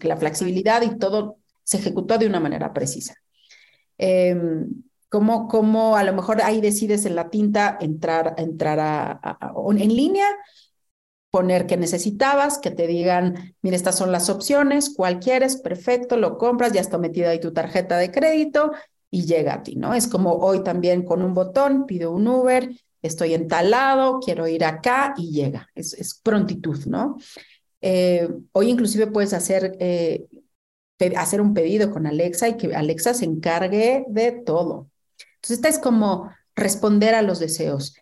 la 0.02 0.18
flexibilidad 0.18 0.82
y 0.82 0.98
todo 0.98 1.38
se 1.64 1.78
ejecutó 1.78 2.18
de 2.18 2.28
una 2.28 2.40
manera 2.40 2.74
precisa. 2.74 3.16
Eh, 4.00 4.36
cómo, 5.08 5.48
cómo 5.48 5.96
a 5.96 6.04
lo 6.04 6.14
mejor 6.14 6.42
ahí 6.42 6.62
decides 6.62 7.06
en 7.06 7.16
la 7.16 7.30
tinta 7.30 7.78
entrar, 7.80 8.34
entrar 8.38 9.20
en 9.78 9.96
línea 9.96 10.28
poner 11.36 11.68
que 11.68 11.76
necesitabas, 11.76 12.60
que 12.60 12.72
te 12.72 12.88
digan, 12.88 13.54
mira, 13.62 13.76
estas 13.76 13.98
son 13.98 14.14
las 14.14 14.30
opciones, 14.30 14.94
cuál 14.96 15.20
quieres, 15.20 15.58
perfecto, 15.58 16.16
lo 16.16 16.38
compras, 16.38 16.72
ya 16.72 16.80
está 16.80 16.98
metida 16.98 17.32
ahí 17.32 17.42
tu 17.42 17.52
tarjeta 17.52 17.98
de 17.98 18.10
crédito 18.10 18.72
y 19.12 19.26
llega 19.26 19.56
a 19.56 19.62
ti, 19.62 19.76
¿no? 19.76 19.94
Es 19.94 20.08
como 20.08 20.32
hoy 20.36 20.64
también 20.64 21.04
con 21.04 21.22
un 21.22 21.34
botón, 21.34 21.88
pido 21.88 22.12
un 22.12 22.26
Uber, 22.26 22.70
estoy 23.02 23.34
en 23.34 23.50
tal 23.50 23.72
lado, 23.72 24.22
quiero 24.22 24.48
ir 24.48 24.64
acá 24.64 25.14
y 25.18 25.32
llega, 25.32 25.70
es, 25.76 25.92
es 25.96 26.18
prontitud, 26.24 26.86
¿no? 26.86 27.18
Eh, 27.82 28.30
hoy 28.54 28.70
inclusive 28.70 29.08
puedes 29.08 29.34
hacer, 29.34 29.76
eh, 29.82 30.28
hacer 31.18 31.42
un 31.42 31.54
pedido 31.54 31.92
con 31.92 32.08
Alexa 32.08 32.48
y 32.48 32.56
que 32.56 32.74
Alexa 32.74 33.14
se 33.14 33.26
encargue 33.26 34.06
de 34.08 34.32
todo. 34.32 34.90
Entonces, 35.36 35.58
esta 35.58 35.68
es 35.68 35.80
como 35.80 36.32
responder 36.56 37.14
a 37.14 37.24
los 37.24 37.40
deseos. 37.40 37.94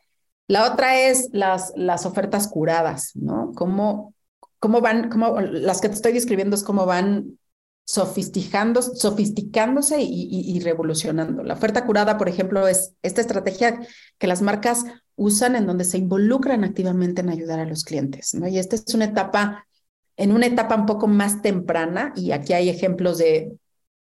La 0.48 0.72
otra 0.72 1.00
es 1.00 1.30
las, 1.32 1.74
las 1.76 2.06
ofertas 2.06 2.48
curadas, 2.48 3.12
¿no? 3.16 3.52
¿Cómo, 3.56 4.14
cómo 4.60 4.82
van, 4.82 5.10
cómo, 5.10 5.40
las 5.42 5.82
que 5.82 5.90
te 5.90 5.96
estoy 5.96 6.14
describiendo 6.14 6.56
es 6.56 6.64
cómo 6.64 6.86
van 6.86 7.38
sofisticando, 7.86 8.82
sofisticándose 8.82 9.98
y, 10.00 10.60
revolucionando. 10.62 11.44
La 11.44 11.56
oferta 11.56 11.86
curada, 11.86 12.18
por 12.18 12.30
ejemplo, 12.30 12.68
es 12.68 12.94
esta 13.02 13.22
estrategia 13.22 13.80
que 14.18 14.28
las 14.28 14.42
marcas 14.42 14.86
usan 15.16 15.56
en 15.56 15.68
donde 15.68 15.84
se 15.84 15.98
involucran 15.98 16.64
activamente 16.64 17.22
en 17.22 17.30
ayudar 17.30 17.60
a 17.60 17.66
los 17.66 17.84
clientes, 17.84 18.34
¿no? 18.34 18.48
Y 18.48 18.58
esta 18.58 18.78
es 18.78 18.94
una 18.94 19.06
etapa, 19.06 19.68
en 20.16 20.32
una 20.32 20.46
etapa 20.46 20.76
un 20.76 20.86
poco 20.86 21.08
más 21.08 21.42
temprana, 21.42 22.14
y 22.16 22.32
aquí 22.32 22.54
hay 22.54 22.70
ejemplos 22.70 23.18
de 23.18 23.52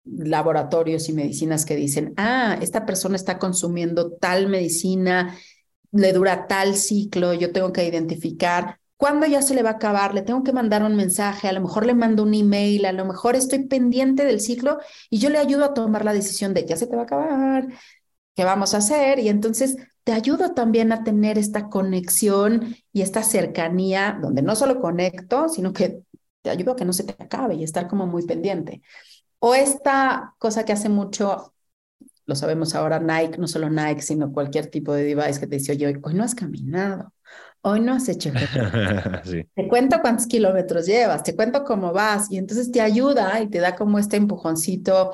laboratorios 0.06 1.10
y 1.10 1.14
medicinas 1.14 1.66
que 1.66 1.76
dicen, 1.76 2.14
ah, 2.18 2.58
esta 2.62 2.86
persona 2.86 3.16
está 3.16 3.40
consumiendo 3.40 4.12
tal 4.12 4.48
medicina, 4.48 5.36
le 5.92 6.14
dura 6.14 6.48
tal 6.48 6.76
ciclo, 6.76 7.34
yo 7.34 7.52
tengo 7.52 7.72
que 7.74 7.86
identificar 7.86 8.80
¿Cuándo 9.02 9.26
ya 9.26 9.42
se 9.42 9.56
le 9.56 9.64
va 9.64 9.72
a 9.72 9.74
acabar? 9.74 10.14
Le 10.14 10.22
tengo 10.22 10.44
que 10.44 10.54
mandar 10.54 10.84
un 10.84 10.96
mensaje, 10.96 11.48
a 11.48 11.54
lo 11.54 11.62
mejor 11.62 11.88
le 11.88 11.96
mando 11.96 12.22
un 12.22 12.36
email, 12.36 12.86
a 12.86 12.92
lo 12.92 13.04
mejor 13.04 13.36
estoy 13.36 13.66
pendiente 13.68 14.26
del 14.26 14.40
ciclo 14.40 14.78
y 15.10 15.18
yo 15.18 15.32
le 15.32 15.40
ayudo 15.40 15.66
a 15.66 15.74
tomar 15.74 16.06
la 16.06 16.14
decisión 16.14 16.54
de 16.54 16.68
ya 16.68 16.78
se 16.78 16.86
te 16.86 16.96
va 16.96 17.02
a 17.02 17.06
acabar, 17.06 17.68
qué 18.36 18.44
vamos 18.44 18.76
a 18.76 18.78
hacer. 18.78 19.18
Y 19.18 19.30
entonces 19.30 19.76
te 20.04 20.12
ayudo 20.14 20.54
también 20.54 20.92
a 20.92 21.04
tener 21.04 21.40
esta 21.40 21.68
conexión 21.68 22.76
y 22.94 23.02
esta 23.02 23.24
cercanía 23.24 24.20
donde 24.22 24.44
no 24.44 24.56
solo 24.56 24.80
conecto, 24.80 25.50
sino 25.50 25.74
que 25.74 26.04
te 26.44 26.52
ayudo 26.52 26.74
a 26.74 26.76
que 26.76 26.86
no 26.86 26.94
se 26.94 27.04
te 27.04 27.16
acabe 27.24 27.56
y 27.56 27.64
estar 27.64 27.88
como 27.88 28.06
muy 28.06 28.28
pendiente. 28.28 28.84
O 29.40 29.56
esta 29.56 30.36
cosa 30.38 30.64
que 30.64 30.74
hace 30.74 30.90
mucho, 30.90 31.56
lo 32.26 32.36
sabemos 32.36 32.76
ahora 32.76 33.00
Nike, 33.00 33.38
no 33.38 33.48
solo 33.48 33.70
Nike, 33.70 34.02
sino 34.02 34.32
cualquier 34.32 34.68
tipo 34.68 34.94
de 34.94 35.04
device 35.04 35.40
que 35.40 35.48
te 35.48 35.58
dice, 35.58 35.74
oye, 35.74 36.00
hoy 36.02 36.14
no 36.14 36.24
has 36.24 36.36
caminado 36.36 37.14
hoy 37.62 37.80
no 37.80 37.94
has 37.94 38.10
hecho 38.10 38.32
sí. 39.24 39.44
Te 39.56 39.68
cuento 39.68 40.02
cuántos 40.02 40.28
kilómetros 40.28 40.86
llevas, 40.86 41.24
te 41.24 41.36
cuento 41.36 41.64
cómo 41.64 41.94
vas 41.94 42.32
y 42.32 42.38
entonces 42.38 42.72
te 42.72 42.82
ayuda 42.82 43.42
y 43.42 43.50
te 43.50 43.60
da 43.60 43.76
como 43.76 44.00
este 44.00 44.18
empujoncito, 44.18 45.14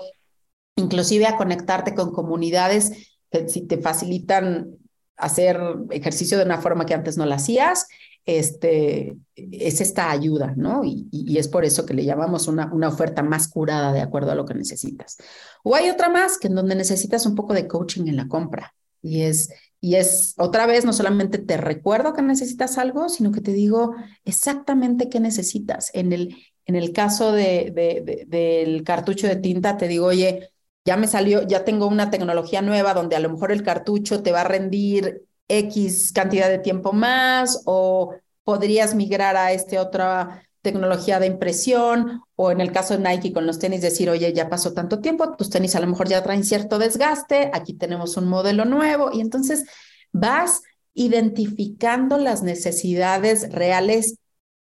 inclusive 0.75 1.27
a 1.27 1.37
conectarte 1.37 1.93
con 1.93 2.11
comunidades 2.11 3.17
que 3.29 3.49
si 3.49 3.67
te 3.67 3.77
facilitan 3.77 4.77
hacer 5.17 5.59
ejercicio 5.89 6.37
de 6.37 6.45
una 6.45 6.61
forma 6.61 6.85
que 6.85 6.93
antes 6.93 7.17
no 7.17 7.25
lo 7.25 7.33
hacías, 7.33 7.87
este, 8.27 9.17
es 9.35 9.81
esta 9.81 10.11
ayuda, 10.11 10.53
¿no? 10.55 10.83
Y, 10.83 11.37
es 11.37 11.47
por 11.47 11.65
eso 11.65 11.85
que 11.85 11.95
le 11.95 12.05
llamamos 12.05 12.47
una, 12.47 12.71
una 12.71 12.89
oferta 12.89 13.23
más 13.23 13.47
curada 13.47 13.91
de 13.93 14.01
acuerdo 14.01 14.31
a 14.31 14.35
lo 14.35 14.45
que 14.45 14.53
necesitas. 14.53 15.17
O 15.63 15.75
hay 15.75 15.89
otra 15.89 16.09
más 16.09 16.37
que 16.37 16.47
en 16.47 16.55
donde 16.55 16.75
necesitas 16.75 17.25
un 17.25 17.33
poco 17.33 17.53
de 17.53 17.67
coaching 17.67 18.07
en 18.07 18.17
la 18.17 18.27
compra 18.27 18.75
y 19.01 19.21
es 19.21 19.49
y 19.79 19.95
es 19.95 20.33
otra 20.37 20.65
vez, 20.65 20.85
no 20.85 20.93
solamente 20.93 21.37
te 21.37 21.57
recuerdo 21.57 22.13
que 22.13 22.21
necesitas 22.21 22.77
algo, 22.77 23.09
sino 23.09 23.31
que 23.31 23.41
te 23.41 23.53
digo 23.53 23.95
exactamente 24.25 25.09
qué 25.09 25.19
necesitas. 25.19 25.91
En 25.93 26.13
el, 26.13 26.35
en 26.65 26.75
el 26.75 26.93
caso 26.93 27.31
de, 27.31 28.25
del 28.27 28.83
cartucho 28.83 29.27
de 29.27 29.35
tinta, 29.35 29.77
te 29.77 29.87
digo, 29.87 30.07
oye, 30.07 30.49
ya 30.83 30.97
me 30.97 31.07
salió, 31.07 31.45
ya 31.47 31.63
tengo 31.63 31.87
una 31.87 32.09
tecnología 32.09 32.61
nueva 32.61 32.93
donde 32.93 33.15
a 33.15 33.19
lo 33.19 33.29
mejor 33.29 33.51
el 33.51 33.61
cartucho 33.61 34.23
te 34.23 34.31
va 34.31 34.41
a 34.41 34.45
rendir 34.45 35.26
X 35.47 36.11
cantidad 36.13 36.49
de 36.49 36.59
tiempo 36.59 36.93
más 36.93 37.61
o 37.65 38.15
podrías 38.43 38.95
migrar 38.95 39.35
a 39.35 39.51
este 39.51 39.79
otra 39.79 40.43
tecnología 40.61 41.19
de 41.19 41.27
impresión 41.27 42.21
o 42.35 42.51
en 42.51 42.59
el 42.59 42.71
caso 42.71 42.97
de 42.97 43.03
Nike 43.03 43.31
con 43.31 43.47
los 43.47 43.59
tenis 43.59 43.81
decir, 43.81 44.09
oye, 44.09 44.33
ya 44.33 44.49
pasó 44.49 44.73
tanto 44.73 44.99
tiempo, 44.99 45.35
tus 45.35 45.49
tenis 45.49 45.75
a 45.75 45.79
lo 45.79 45.87
mejor 45.87 46.09
ya 46.09 46.23
traen 46.23 46.43
cierto 46.43 46.77
desgaste, 46.77 47.49
aquí 47.53 47.73
tenemos 47.73 48.17
un 48.17 48.27
modelo 48.27 48.65
nuevo 48.65 49.11
y 49.13 49.21
entonces 49.21 49.65
vas 50.11 50.61
identificando 50.93 52.17
las 52.17 52.43
necesidades 52.43 53.51
reales 53.51 54.17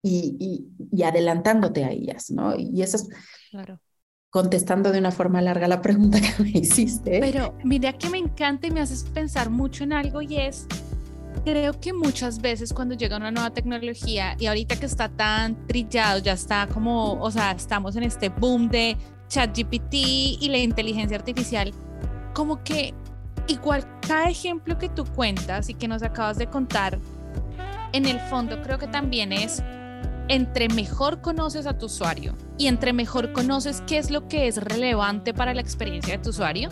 y, 0.03 0.67
y, 0.91 1.03
adelantándote 1.03 1.83
a 1.83 1.91
ellas, 1.91 2.29
¿no? 2.29 2.55
Y 2.55 2.81
eso 2.81 2.97
es 2.97 3.07
claro. 3.49 3.79
Contestando 4.37 4.91
de 4.91 4.99
una 4.99 5.09
forma 5.09 5.41
larga 5.41 5.67
la 5.67 5.81
pregunta 5.81 6.19
que 6.21 6.43
me 6.43 6.51
hiciste. 6.51 7.19
Pero 7.19 7.57
mira 7.63 7.93
que 7.93 8.07
me 8.07 8.19
encanta 8.19 8.67
y 8.67 8.71
me 8.71 8.81
haces 8.81 9.03
pensar 9.03 9.49
mucho 9.49 9.83
en 9.83 9.93
algo 9.93 10.21
y 10.21 10.37
es 10.37 10.67
creo 11.43 11.79
que 11.79 11.91
muchas 11.91 12.39
veces 12.39 12.71
cuando 12.71 12.93
llega 12.93 13.17
una 13.17 13.31
nueva 13.31 13.49
tecnología 13.49 14.35
y 14.37 14.45
ahorita 14.45 14.75
que 14.75 14.85
está 14.85 15.09
tan 15.09 15.65
trillado, 15.65 16.19
ya 16.19 16.33
está 16.33 16.67
como, 16.67 17.13
o 17.13 17.31
sea, 17.31 17.51
estamos 17.53 17.95
en 17.95 18.03
este 18.03 18.29
boom 18.29 18.69
de 18.69 18.95
ChatGPT 19.27 19.93
y 19.93 20.49
la 20.51 20.59
inteligencia 20.59 21.17
artificial, 21.17 21.73
como 22.35 22.63
que 22.63 22.93
igual 23.47 23.87
cada 24.07 24.29
ejemplo 24.29 24.77
que 24.77 24.89
tú 24.89 25.03
cuentas 25.05 25.67
y 25.69 25.73
que 25.73 25.87
nos 25.87 26.03
acabas 26.03 26.37
de 26.37 26.45
contar, 26.45 26.99
en 27.91 28.05
el 28.05 28.19
fondo 28.19 28.61
creo 28.61 28.77
que 28.77 28.87
también 28.87 29.33
es 29.33 29.63
entre 30.29 30.67
mejor 30.69 31.21
conoces 31.21 31.67
a 31.67 31.77
tu 31.77 31.85
usuario 31.85 32.33
y 32.57 32.67
entre 32.67 32.93
mejor 32.93 33.33
conoces 33.33 33.81
qué 33.87 33.97
es 33.97 34.11
lo 34.11 34.27
que 34.27 34.47
es 34.47 34.57
relevante 34.57 35.33
para 35.33 35.53
la 35.53 35.61
experiencia 35.61 36.17
de 36.17 36.23
tu 36.23 36.29
usuario, 36.31 36.69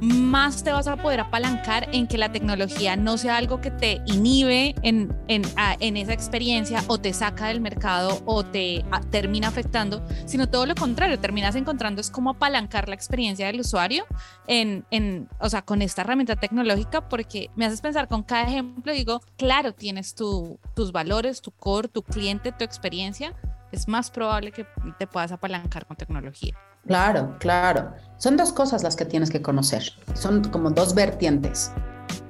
más 0.00 0.64
te 0.64 0.72
vas 0.72 0.86
a 0.86 0.96
poder 0.96 1.20
apalancar 1.20 1.88
en 1.92 2.06
que 2.06 2.18
la 2.18 2.32
tecnología 2.32 2.96
no 2.96 3.18
sea 3.18 3.36
algo 3.36 3.60
que 3.60 3.70
te 3.70 4.00
inhibe 4.06 4.74
en, 4.82 5.14
en, 5.28 5.42
en 5.56 5.96
esa 5.96 6.12
experiencia 6.12 6.82
o 6.86 6.98
te 6.98 7.12
saca 7.12 7.48
del 7.48 7.60
mercado 7.60 8.22
o 8.24 8.44
te 8.44 8.84
termina 9.10 9.48
afectando, 9.48 10.02
sino 10.26 10.48
todo 10.48 10.66
lo 10.66 10.74
contrario, 10.74 11.18
terminas 11.18 11.54
encontrando 11.54 12.00
es 12.00 12.10
cómo 12.10 12.30
apalancar 12.30 12.88
la 12.88 12.94
experiencia 12.94 13.46
del 13.46 13.60
usuario 13.60 14.04
en, 14.46 14.84
en, 14.90 15.28
o 15.38 15.48
sea, 15.48 15.62
con 15.62 15.82
esta 15.82 16.02
herramienta 16.02 16.36
tecnológica, 16.36 17.08
porque 17.08 17.50
me 17.56 17.66
haces 17.66 17.80
pensar 17.80 18.08
con 18.08 18.22
cada 18.22 18.44
ejemplo, 18.44 18.92
digo, 18.92 19.20
claro, 19.36 19.72
tienes 19.72 20.14
tu, 20.14 20.58
tus 20.74 20.92
valores, 20.92 21.40
tu 21.40 21.50
core, 21.50 21.88
tu 21.88 22.02
cliente, 22.02 22.52
tu 22.52 22.64
experiencia, 22.64 23.34
es 23.72 23.88
más 23.88 24.10
probable 24.10 24.52
que 24.52 24.66
te 24.98 25.06
puedas 25.06 25.32
apalancar 25.32 25.86
con 25.86 25.96
tecnología. 25.96 26.56
Claro, 26.86 27.36
claro. 27.38 27.92
Son 28.16 28.36
dos 28.36 28.52
cosas 28.52 28.82
las 28.82 28.96
que 28.96 29.04
tienes 29.04 29.30
que 29.30 29.42
conocer. 29.42 29.82
Son 30.14 30.42
como 30.44 30.70
dos 30.70 30.94
vertientes. 30.94 31.72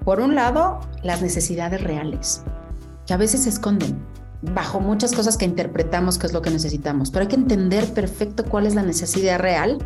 Por 0.04 0.20
un 0.20 0.34
lado, 0.34 0.80
las 1.02 1.22
necesidades 1.22 1.82
reales, 1.82 2.42
que 3.06 3.14
a 3.14 3.16
veces 3.16 3.44
se 3.44 3.50
esconden 3.50 4.04
bajo 4.42 4.80
muchas 4.80 5.12
cosas 5.12 5.36
que 5.36 5.44
interpretamos 5.44 6.18
que 6.18 6.26
es 6.26 6.32
lo 6.32 6.40
que 6.40 6.50
necesitamos, 6.50 7.10
pero 7.10 7.22
hay 7.22 7.28
que 7.28 7.36
entender 7.36 7.92
perfecto 7.92 8.44
cuál 8.44 8.66
es 8.66 8.74
la 8.74 8.82
necesidad 8.82 9.38
real. 9.38 9.78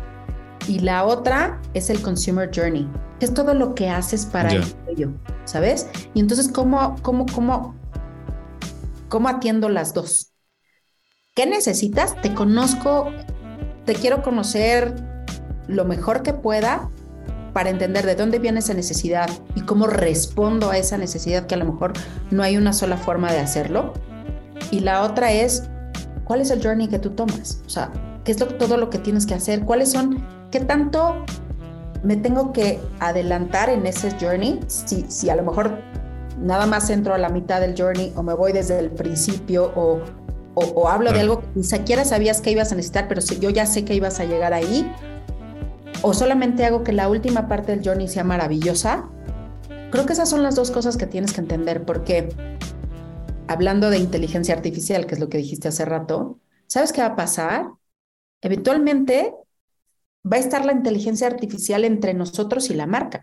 Y 0.67 0.79
la 0.79 1.05
otra 1.05 1.61
es 1.75 1.91
el 1.91 2.01
consumer 2.01 2.49
journey, 2.53 2.89
que 3.19 3.25
es 3.25 3.33
todo 3.33 3.53
lo 3.53 3.75
que 3.75 3.89
haces 3.89 4.25
para 4.25 4.51
ello, 4.87 5.11
¿sabes? 5.43 5.87
Y 6.15 6.19
entonces, 6.19 6.47
¿cómo, 6.47 6.95
cómo, 7.03 7.27
cómo, 7.27 7.75
cómo 9.07 9.29
atiendo 9.29 9.69
las 9.69 9.93
dos? 9.93 10.34
¿Qué 11.35 11.45
necesitas? 11.45 12.19
Te 12.21 12.33
conozco 12.33 13.11
te 13.85 13.93
quiero 13.93 14.21
conocer 14.21 14.95
lo 15.67 15.85
mejor 15.85 16.23
que 16.23 16.33
pueda 16.33 16.89
para 17.53 17.69
entender 17.69 18.05
de 18.05 18.15
dónde 18.15 18.39
viene 18.39 18.59
esa 18.59 18.73
necesidad 18.73 19.29
y 19.53 19.61
cómo 19.61 19.87
respondo 19.87 20.69
a 20.69 20.77
esa 20.77 20.97
necesidad, 20.97 21.45
que 21.45 21.55
a 21.55 21.57
lo 21.57 21.65
mejor 21.65 21.93
no 22.31 22.43
hay 22.43 22.57
una 22.57 22.73
sola 22.73 22.97
forma 22.97 23.31
de 23.31 23.39
hacerlo. 23.39 23.93
Y 24.71 24.81
la 24.81 25.03
otra 25.03 25.31
es, 25.31 25.63
¿cuál 26.25 26.41
es 26.41 26.51
el 26.51 26.61
journey 26.61 26.87
que 26.87 26.99
tú 26.99 27.11
tomas? 27.11 27.61
O 27.65 27.69
sea, 27.69 27.91
¿qué 28.25 28.31
es 28.31 28.37
todo 28.37 28.77
lo 28.77 28.89
que 28.89 28.97
tienes 28.97 29.25
que 29.25 29.35
hacer? 29.35 29.61
¿Cuáles 29.61 29.91
son, 29.91 30.25
qué 30.51 30.59
tanto 30.59 31.23
me 32.03 32.17
tengo 32.17 32.51
que 32.51 32.79
adelantar 32.99 33.69
en 33.69 33.85
ese 33.85 34.11
journey? 34.19 34.59
Si, 34.67 35.05
si 35.07 35.29
a 35.29 35.35
lo 35.35 35.43
mejor 35.43 35.79
nada 36.41 36.65
más 36.65 36.89
entro 36.89 37.13
a 37.13 37.17
la 37.17 37.29
mitad 37.29 37.61
del 37.61 37.75
journey 37.77 38.11
o 38.15 38.23
me 38.23 38.33
voy 38.33 38.51
desde 38.51 38.79
el 38.79 38.89
principio 38.91 39.71
o, 39.75 40.01
o, 40.55 40.87
hablo 40.87 41.11
de 41.11 41.19
algo 41.19 41.41
que 41.41 41.47
ni 41.55 41.63
siquiera 41.63 42.05
sabías 42.05 42.41
que 42.41 42.51
ibas 42.51 42.71
a 42.71 42.75
necesitar, 42.75 43.07
pero 43.07 43.21
si 43.21 43.39
yo 43.39 43.49
ya 43.49 43.65
sé 43.65 43.85
que 43.85 43.93
ibas 43.93 44.19
a 44.19 44.25
llegar 44.25 44.53
ahí, 44.53 44.89
o 46.01 46.13
solamente 46.13 46.65
hago 46.65 46.83
que 46.83 46.93
la 46.93 47.09
última 47.09 47.47
parte 47.47 47.75
del 47.75 47.85
journey 47.85 48.07
sea 48.07 48.23
maravillosa, 48.23 49.09
creo 49.91 50.05
que 50.05 50.13
esas 50.13 50.29
son 50.29 50.43
las 50.43 50.55
dos 50.55 50.71
cosas 50.71 50.97
que 50.97 51.07
tienes 51.07 51.33
que 51.33 51.41
entender, 51.41 51.83
porque 51.83 52.29
hablando 53.47 53.89
de 53.89 53.99
inteligencia 53.99 54.55
artificial, 54.55 55.05
que 55.05 55.15
es 55.15 55.19
lo 55.19 55.29
que 55.29 55.37
dijiste 55.37 55.67
hace 55.67 55.85
rato, 55.85 56.39
¿sabes 56.67 56.93
qué 56.93 57.01
va 57.01 57.07
a 57.07 57.15
pasar? 57.15 57.67
Eventualmente 58.41 59.33
va 60.25 60.37
a 60.37 60.39
estar 60.39 60.65
la 60.65 60.73
inteligencia 60.73 61.27
artificial 61.27 61.85
entre 61.85 62.13
nosotros 62.13 62.69
y 62.69 62.73
la 62.73 62.87
marca. 62.87 63.21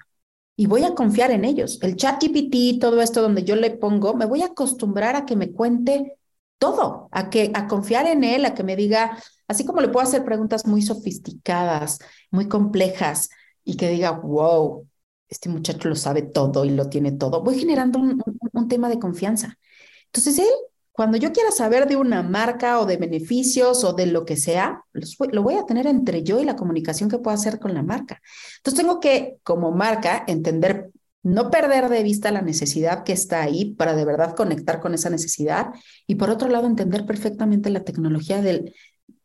Y 0.54 0.66
voy 0.66 0.84
a 0.84 0.94
confiar 0.94 1.30
en 1.30 1.44
ellos. 1.44 1.78
El 1.82 1.96
chat 1.96 2.22
GPT, 2.22 2.78
todo 2.78 3.00
esto 3.00 3.22
donde 3.22 3.42
yo 3.42 3.56
le 3.56 3.70
pongo, 3.70 4.14
me 4.14 4.26
voy 4.26 4.42
a 4.42 4.46
acostumbrar 4.46 5.16
a 5.16 5.24
que 5.24 5.34
me 5.34 5.50
cuente 5.50 6.18
todo, 6.62 7.08
a, 7.10 7.28
que, 7.28 7.50
a 7.54 7.66
confiar 7.66 8.06
en 8.06 8.22
él, 8.22 8.44
a 8.44 8.54
que 8.54 8.62
me 8.62 8.76
diga, 8.76 9.18
así 9.48 9.64
como 9.64 9.80
le 9.80 9.88
puedo 9.88 10.06
hacer 10.06 10.24
preguntas 10.24 10.64
muy 10.64 10.80
sofisticadas, 10.80 11.98
muy 12.30 12.46
complejas, 12.46 13.30
y 13.64 13.76
que 13.76 13.88
diga, 13.88 14.12
wow, 14.12 14.86
este 15.28 15.48
muchacho 15.48 15.88
lo 15.88 15.96
sabe 15.96 16.22
todo 16.22 16.64
y 16.64 16.70
lo 16.70 16.88
tiene 16.88 17.10
todo, 17.10 17.42
voy 17.42 17.58
generando 17.58 17.98
un, 17.98 18.68
tema 18.68 18.88
de 18.88 19.00
confianza. 19.00 19.58
Entonces, 20.06 20.38
él, 20.38 20.52
cuando 20.92 21.16
yo 21.16 21.32
quiera 21.32 21.50
saber 21.50 21.88
de 21.88 21.96
una 21.96 22.22
marca 22.22 22.78
o 22.78 22.86
de 22.86 22.96
beneficios 22.96 23.82
o 23.82 23.92
de 23.92 24.06
lo 24.06 24.24
que 24.24 24.36
sea, 24.36 24.84
lo 25.32 25.42
voy 25.42 25.54
a 25.54 25.66
tener 25.66 25.88
entre 25.88 26.22
yo 26.22 26.40
y 26.40 26.44
la 26.44 26.54
comunicación 26.54 27.10
que 27.10 27.18
puedo 27.18 27.34
hacer 27.34 27.58
con 27.58 27.74
la 27.74 27.82
marca. 27.82 28.22
Entonces, 28.58 28.80
tengo 28.80 29.00
que, 29.00 29.38
como 29.42 29.72
marca, 29.72 30.22
entender 30.28 30.92
No 31.22 31.50
perder 31.50 31.88
de 31.88 32.02
vista 32.02 32.32
la 32.32 32.42
necesidad 32.42 33.04
que 33.04 33.12
está 33.12 33.42
ahí 33.42 33.74
para 33.74 33.94
de 33.94 34.04
verdad 34.04 34.34
conectar 34.34 34.80
con 34.80 34.94
esa 34.94 35.10
necesidad 35.10 35.72
y 36.06 36.16
por 36.16 36.30
otro 36.30 36.48
lado 36.48 36.66
entender 36.66 37.06
perfectamente 37.06 37.70
la 37.70 37.84
tecnología 37.84 38.42
del, 38.42 38.74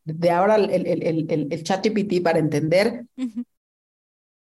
de 0.03 0.29
ahora 0.31 0.55
el, 0.57 0.69
el, 0.71 1.03
el, 1.03 1.47
el 1.51 1.63
chat 1.63 1.83
GPT 1.86 2.21
para 2.21 2.39
entender 2.39 3.05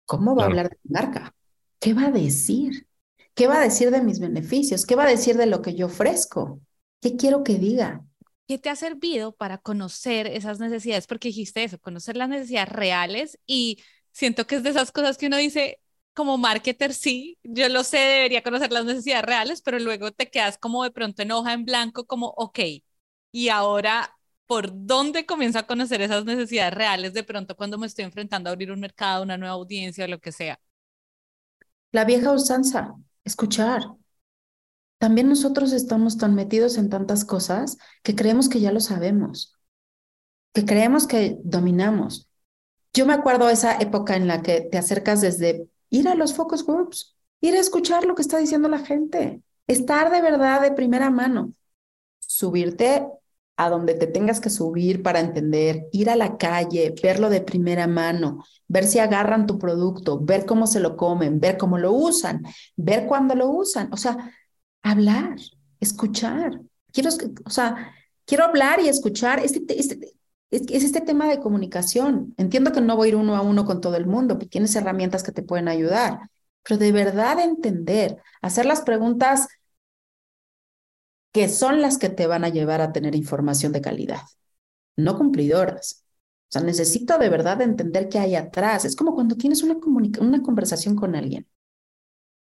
cómo 0.04 0.36
va 0.36 0.44
a 0.44 0.46
hablar 0.46 0.68
de 0.70 0.78
mi 0.84 0.90
marca, 0.92 1.34
qué 1.80 1.94
va 1.94 2.06
a 2.06 2.10
decir, 2.10 2.86
qué 3.34 3.46
va 3.46 3.58
a 3.58 3.64
decir 3.64 3.90
de 3.90 4.02
mis 4.02 4.20
beneficios, 4.20 4.86
qué 4.86 4.94
va 4.94 5.04
a 5.04 5.10
decir 5.10 5.36
de 5.36 5.46
lo 5.46 5.62
que 5.62 5.74
yo 5.74 5.86
ofrezco, 5.86 6.60
qué 7.00 7.16
quiero 7.16 7.42
que 7.42 7.54
diga. 7.54 8.04
¿Qué 8.48 8.58
te 8.58 8.70
ha 8.70 8.76
servido 8.76 9.34
para 9.34 9.58
conocer 9.58 10.28
esas 10.28 10.60
necesidades? 10.60 11.06
Porque 11.08 11.28
dijiste 11.28 11.64
eso, 11.64 11.80
conocer 11.80 12.16
las 12.16 12.28
necesidades 12.28 12.68
reales 12.68 13.38
y 13.44 13.82
siento 14.12 14.46
que 14.46 14.56
es 14.56 14.62
de 14.62 14.70
esas 14.70 14.92
cosas 14.92 15.18
que 15.18 15.26
uno 15.26 15.36
dice, 15.36 15.80
como 16.16 16.38
marketer 16.38 16.94
sí, 16.94 17.38
yo 17.44 17.68
lo 17.68 17.84
sé, 17.84 17.98
debería 17.98 18.42
conocer 18.42 18.72
las 18.72 18.86
necesidades 18.86 19.24
reales, 19.26 19.62
pero 19.62 19.78
luego 19.78 20.12
te 20.12 20.30
quedas 20.30 20.58
como 20.58 20.82
de 20.84 20.90
pronto 20.90 21.22
en 21.22 21.32
hoja 21.32 21.52
en 21.52 21.66
blanco, 21.66 22.06
como, 22.06 22.28
ok, 22.38 22.60
y 23.32 23.48
ahora, 23.50 24.16
¿por 24.46 24.70
dónde 24.86 25.26
comienzo 25.26 25.58
a 25.58 25.66
conocer 25.66 26.00
esas 26.02 26.24
necesidades 26.24 26.74
reales 26.74 27.12
de 27.14 27.24
pronto 27.24 27.56
cuando 27.56 27.78
me 27.78 27.86
estoy 27.86 28.04
enfrentando 28.06 28.48
a 28.50 28.52
abrir 28.54 28.72
un 28.72 28.80
mercado, 28.80 29.22
una 29.24 29.36
nueva 29.38 29.54
audiencia 29.54 30.06
o 30.06 30.08
lo 30.08 30.18
que 30.20 30.32
sea? 30.32 30.58
La 31.90 32.04
vieja 32.04 32.30
usanza, 32.32 32.94
escuchar. 33.24 33.82
También 34.98 35.28
nosotros 35.28 35.72
estamos 35.72 36.16
tan 36.18 36.34
metidos 36.34 36.78
en 36.78 36.88
tantas 36.88 37.24
cosas 37.24 37.76
que 38.02 38.14
creemos 38.14 38.48
que 38.48 38.60
ya 38.60 38.72
lo 38.72 38.80
sabemos, 38.80 39.54
que 40.54 40.64
creemos 40.64 41.06
que 41.06 41.38
dominamos. 41.44 42.28
Yo 42.94 43.06
me 43.06 43.12
acuerdo 43.12 43.50
esa 43.50 43.76
época 43.78 44.16
en 44.16 44.26
la 44.26 44.42
que 44.42 44.62
te 44.62 44.78
acercas 44.78 45.20
desde 45.20 45.68
ir 45.90 46.08
a 46.08 46.14
los 46.14 46.34
focus 46.34 46.64
groups, 46.64 47.16
ir 47.40 47.54
a 47.54 47.60
escuchar 47.60 48.04
lo 48.04 48.14
que 48.14 48.22
está 48.22 48.38
diciendo 48.38 48.68
la 48.68 48.78
gente, 48.78 49.42
estar 49.66 50.10
de 50.10 50.20
verdad 50.20 50.60
de 50.60 50.72
primera 50.72 51.10
mano, 51.10 51.52
subirte 52.20 53.06
a 53.56 53.70
donde 53.70 53.94
te 53.94 54.06
tengas 54.06 54.40
que 54.40 54.50
subir 54.50 55.02
para 55.02 55.20
entender, 55.20 55.86
ir 55.92 56.10
a 56.10 56.16
la 56.16 56.36
calle, 56.36 56.94
verlo 57.02 57.30
de 57.30 57.40
primera 57.40 57.86
mano, 57.86 58.44
ver 58.68 58.84
si 58.84 58.98
agarran 58.98 59.46
tu 59.46 59.58
producto, 59.58 60.20
ver 60.20 60.44
cómo 60.44 60.66
se 60.66 60.80
lo 60.80 60.96
comen, 60.96 61.40
ver 61.40 61.56
cómo 61.56 61.78
lo 61.78 61.92
usan, 61.92 62.42
ver 62.76 63.06
cuándo 63.06 63.34
lo 63.34 63.48
usan, 63.48 63.88
o 63.92 63.96
sea, 63.96 64.34
hablar, 64.82 65.36
escuchar. 65.80 66.60
Quiero, 66.92 67.10
o 67.44 67.50
sea, 67.50 67.94
quiero 68.24 68.44
hablar 68.44 68.80
y 68.80 68.88
escuchar. 68.88 69.40
Este, 69.40 69.78
este, 69.78 70.15
es, 70.50 70.84
este 70.84 71.00
tema 71.00 71.28
de 71.28 71.40
comunicación. 71.40 72.34
Entiendo 72.36 72.72
que 72.72 72.80
no 72.80 72.96
voy 72.96 73.08
a 73.08 73.10
ir 73.10 73.16
uno 73.16 73.36
a 73.36 73.42
uno 73.42 73.64
con 73.64 73.80
todo 73.80 73.96
el 73.96 74.06
mundo, 74.06 74.38
que 74.38 74.46
tienes 74.46 74.74
herramientas 74.76 75.22
que 75.22 75.32
te 75.32 75.42
pueden 75.42 75.68
ayudar, 75.68 76.20
pero 76.62 76.78
de 76.78 76.92
verdad 76.92 77.40
entender, 77.40 78.18
hacer 78.42 78.66
las 78.66 78.82
preguntas 78.82 79.48
que 81.32 81.48
son 81.48 81.82
las 81.82 81.98
que 81.98 82.08
te 82.08 82.26
van 82.26 82.44
a 82.44 82.48
llevar 82.48 82.80
a 82.80 82.92
tener 82.92 83.14
información 83.14 83.72
de 83.72 83.82
calidad, 83.82 84.22
no 84.96 85.16
cumplidoras. 85.18 86.04
O 86.48 86.52
sea, 86.52 86.62
necesito 86.62 87.18
de 87.18 87.28
verdad 87.28 87.60
entender 87.60 88.08
qué 88.08 88.18
hay 88.18 88.36
atrás. 88.36 88.84
Es 88.84 88.96
como 88.96 89.14
cuando 89.14 89.36
tienes 89.36 89.62
una, 89.62 89.76
una 90.20 90.42
conversación 90.42 90.96
con 90.96 91.14
alguien. 91.16 91.46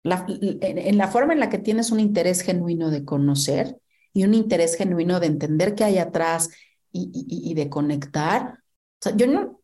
en 0.04 0.98
la 0.98 1.08
forma 1.08 1.32
en 1.32 1.40
la 1.40 1.48
que 1.48 1.58
tienes 1.58 1.90
un 1.92 2.00
interés 2.00 2.42
genuino 2.42 2.90
de 2.90 3.04
conocer 3.04 3.78
y 4.12 4.24
un 4.24 4.34
interés 4.34 4.76
genuino 4.76 5.20
de 5.20 5.28
entender 5.28 5.74
qué 5.74 5.84
hay 5.84 5.98
atrás 5.98 6.50
y, 6.92 7.54
de 7.54 7.68
conectar. 7.68 8.58
O 9.00 9.02
sea, 9.02 9.16
yo 9.16 9.26
no, 9.26 9.60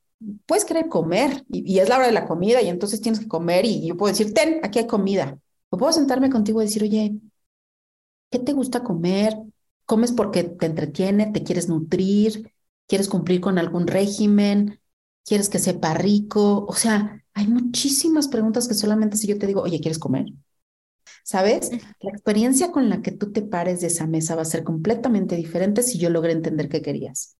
puedes 0.46 0.64
querer 0.64 0.88
comer 0.88 1.44
y, 1.50 1.78
es 1.78 1.88
la 1.88 1.96
hora 1.96 2.06
de 2.06 2.12
la 2.12 2.26
comida 2.26 2.62
y 2.62 2.68
entonces 2.68 3.00
tienes 3.00 3.20
que 3.20 3.28
comer 3.28 3.64
y, 3.64 3.86
yo 3.86 3.96
puedo 3.96 4.12
decir, 4.12 4.34
ten, 4.34 4.60
aquí 4.62 4.78
hay 4.78 4.86
comida. 4.86 5.38
O 5.70 5.76
puedo 5.78 5.92
sentarme 5.92 6.30
contigo 6.30 6.62
y 6.62 6.66
decir, 6.66 6.82
oye, 6.82 7.18
¿qué 8.30 8.38
te 8.38 8.52
gusta 8.52 8.82
comer? 8.82 9.36
¿Comes 9.84 10.12
porque 10.12 10.44
te 10.44 10.66
entretiene, 10.66 11.32
te 11.32 11.42
quieres 11.42 11.68
nutrir, 11.68 12.52
quieres 12.86 13.08
cumplir 13.08 13.40
con 13.40 13.58
algún 13.58 13.86
régimen, 13.86 14.80
quieres 15.24 15.48
que 15.48 15.58
sepa 15.58 15.94
rico? 15.94 16.66
O 16.66 16.74
sea, 16.74 17.24
hay 17.34 17.46
muchísimas 17.48 18.28
preguntas 18.28 18.68
que 18.68 18.74
solamente 18.74 19.16
si 19.16 19.26
yo 19.26 19.38
te 19.38 19.46
digo, 19.46 19.62
oye, 19.62 19.80
¿quieres 19.80 19.98
comer? 19.98 20.26
¿Sabes? 21.28 21.70
La 22.00 22.10
experiencia 22.10 22.72
con 22.72 22.88
la 22.88 23.02
que 23.02 23.12
tú 23.12 23.32
te 23.32 23.42
pares 23.42 23.82
de 23.82 23.88
esa 23.88 24.06
mesa 24.06 24.34
va 24.34 24.40
a 24.40 24.46
ser 24.46 24.64
completamente 24.64 25.36
diferente 25.36 25.82
si 25.82 25.98
yo 25.98 26.08
logré 26.08 26.32
entender 26.32 26.70
qué 26.70 26.80
querías. 26.80 27.36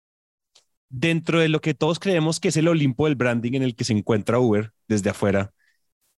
Dentro 0.90 1.40
de 1.40 1.48
lo 1.48 1.62
que 1.62 1.72
todos 1.72 1.98
creemos 1.98 2.38
que 2.38 2.48
es 2.48 2.59
el 2.59 2.68
Olimpo 2.68 3.07
del 3.07 3.14
branding 3.14 3.55
en 3.55 3.62
el 3.62 3.74
que 3.74 3.85
se 3.85 3.94
encuentra 3.94 4.40
Uber 4.40 4.74
desde 4.88 5.09
afuera, 5.09 5.55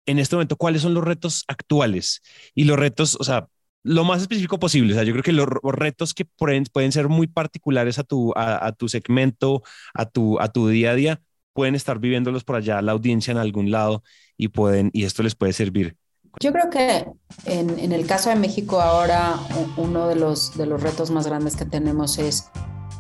en 0.05 0.19
este 0.19 0.35
momento, 0.35 0.57
¿cuáles 0.57 0.83
son 0.83 0.95
los 0.95 1.05
retos 1.05 1.45
actuales? 1.47 2.23
Y 2.57 2.65
los 2.65 2.77
retos, 2.77 3.17
o 3.21 3.23
sea, 3.23 3.47
lo 3.85 4.03
más 4.03 4.23
específico 4.23 4.59
posible. 4.59 4.95
O 4.95 4.97
sea, 4.97 5.05
yo 5.05 5.13
creo 5.13 5.23
que 5.23 5.31
los, 5.31 5.47
retos 5.63 6.13
que 6.13 6.25
pueden, 6.25 6.65
pueden, 6.65 6.91
ser 6.91 7.09
muy 7.09 7.29
particulares 7.29 8.01
a 8.01 8.03
tu, 8.03 8.33
a, 8.35 8.73
tu 8.73 8.89
segmento, 8.89 9.63
a 9.95 10.07
tu, 10.07 10.41
a 10.41 10.49
tu 10.49 10.67
día 10.67 10.91
a 10.91 10.95
día, 10.97 11.23
pueden 11.53 11.77
estar 11.77 12.01
viviéndolos 12.01 12.43
por 12.43 12.57
allá, 12.57 12.83
la 12.83 12.91
audiencia 12.91 13.31
en 13.31 13.39
algún 13.39 13.71
lado, 13.71 14.03
y 14.37 14.49
pueden, 14.49 14.91
y 14.93 15.05
esto 15.05 15.23
les 15.23 15.37
puede 15.37 15.53
servir. 15.53 16.00
Yo 16.39 16.53
creo 16.53 16.71
que 16.71 17.07
en, 17.45 17.93
el 17.93 18.07
caso 18.07 18.31
de 18.31 18.37
México 18.37 18.81
ahora 18.81 19.35
uno 19.77 20.07
de 20.07 20.15
los, 20.15 20.57
de 20.57 20.67
los 20.67 20.83
retos 20.83 21.11
más 21.11 21.27
grandes 21.27 21.57
que 21.57 21.65
tenemos 21.65 22.19
es, 22.19 22.51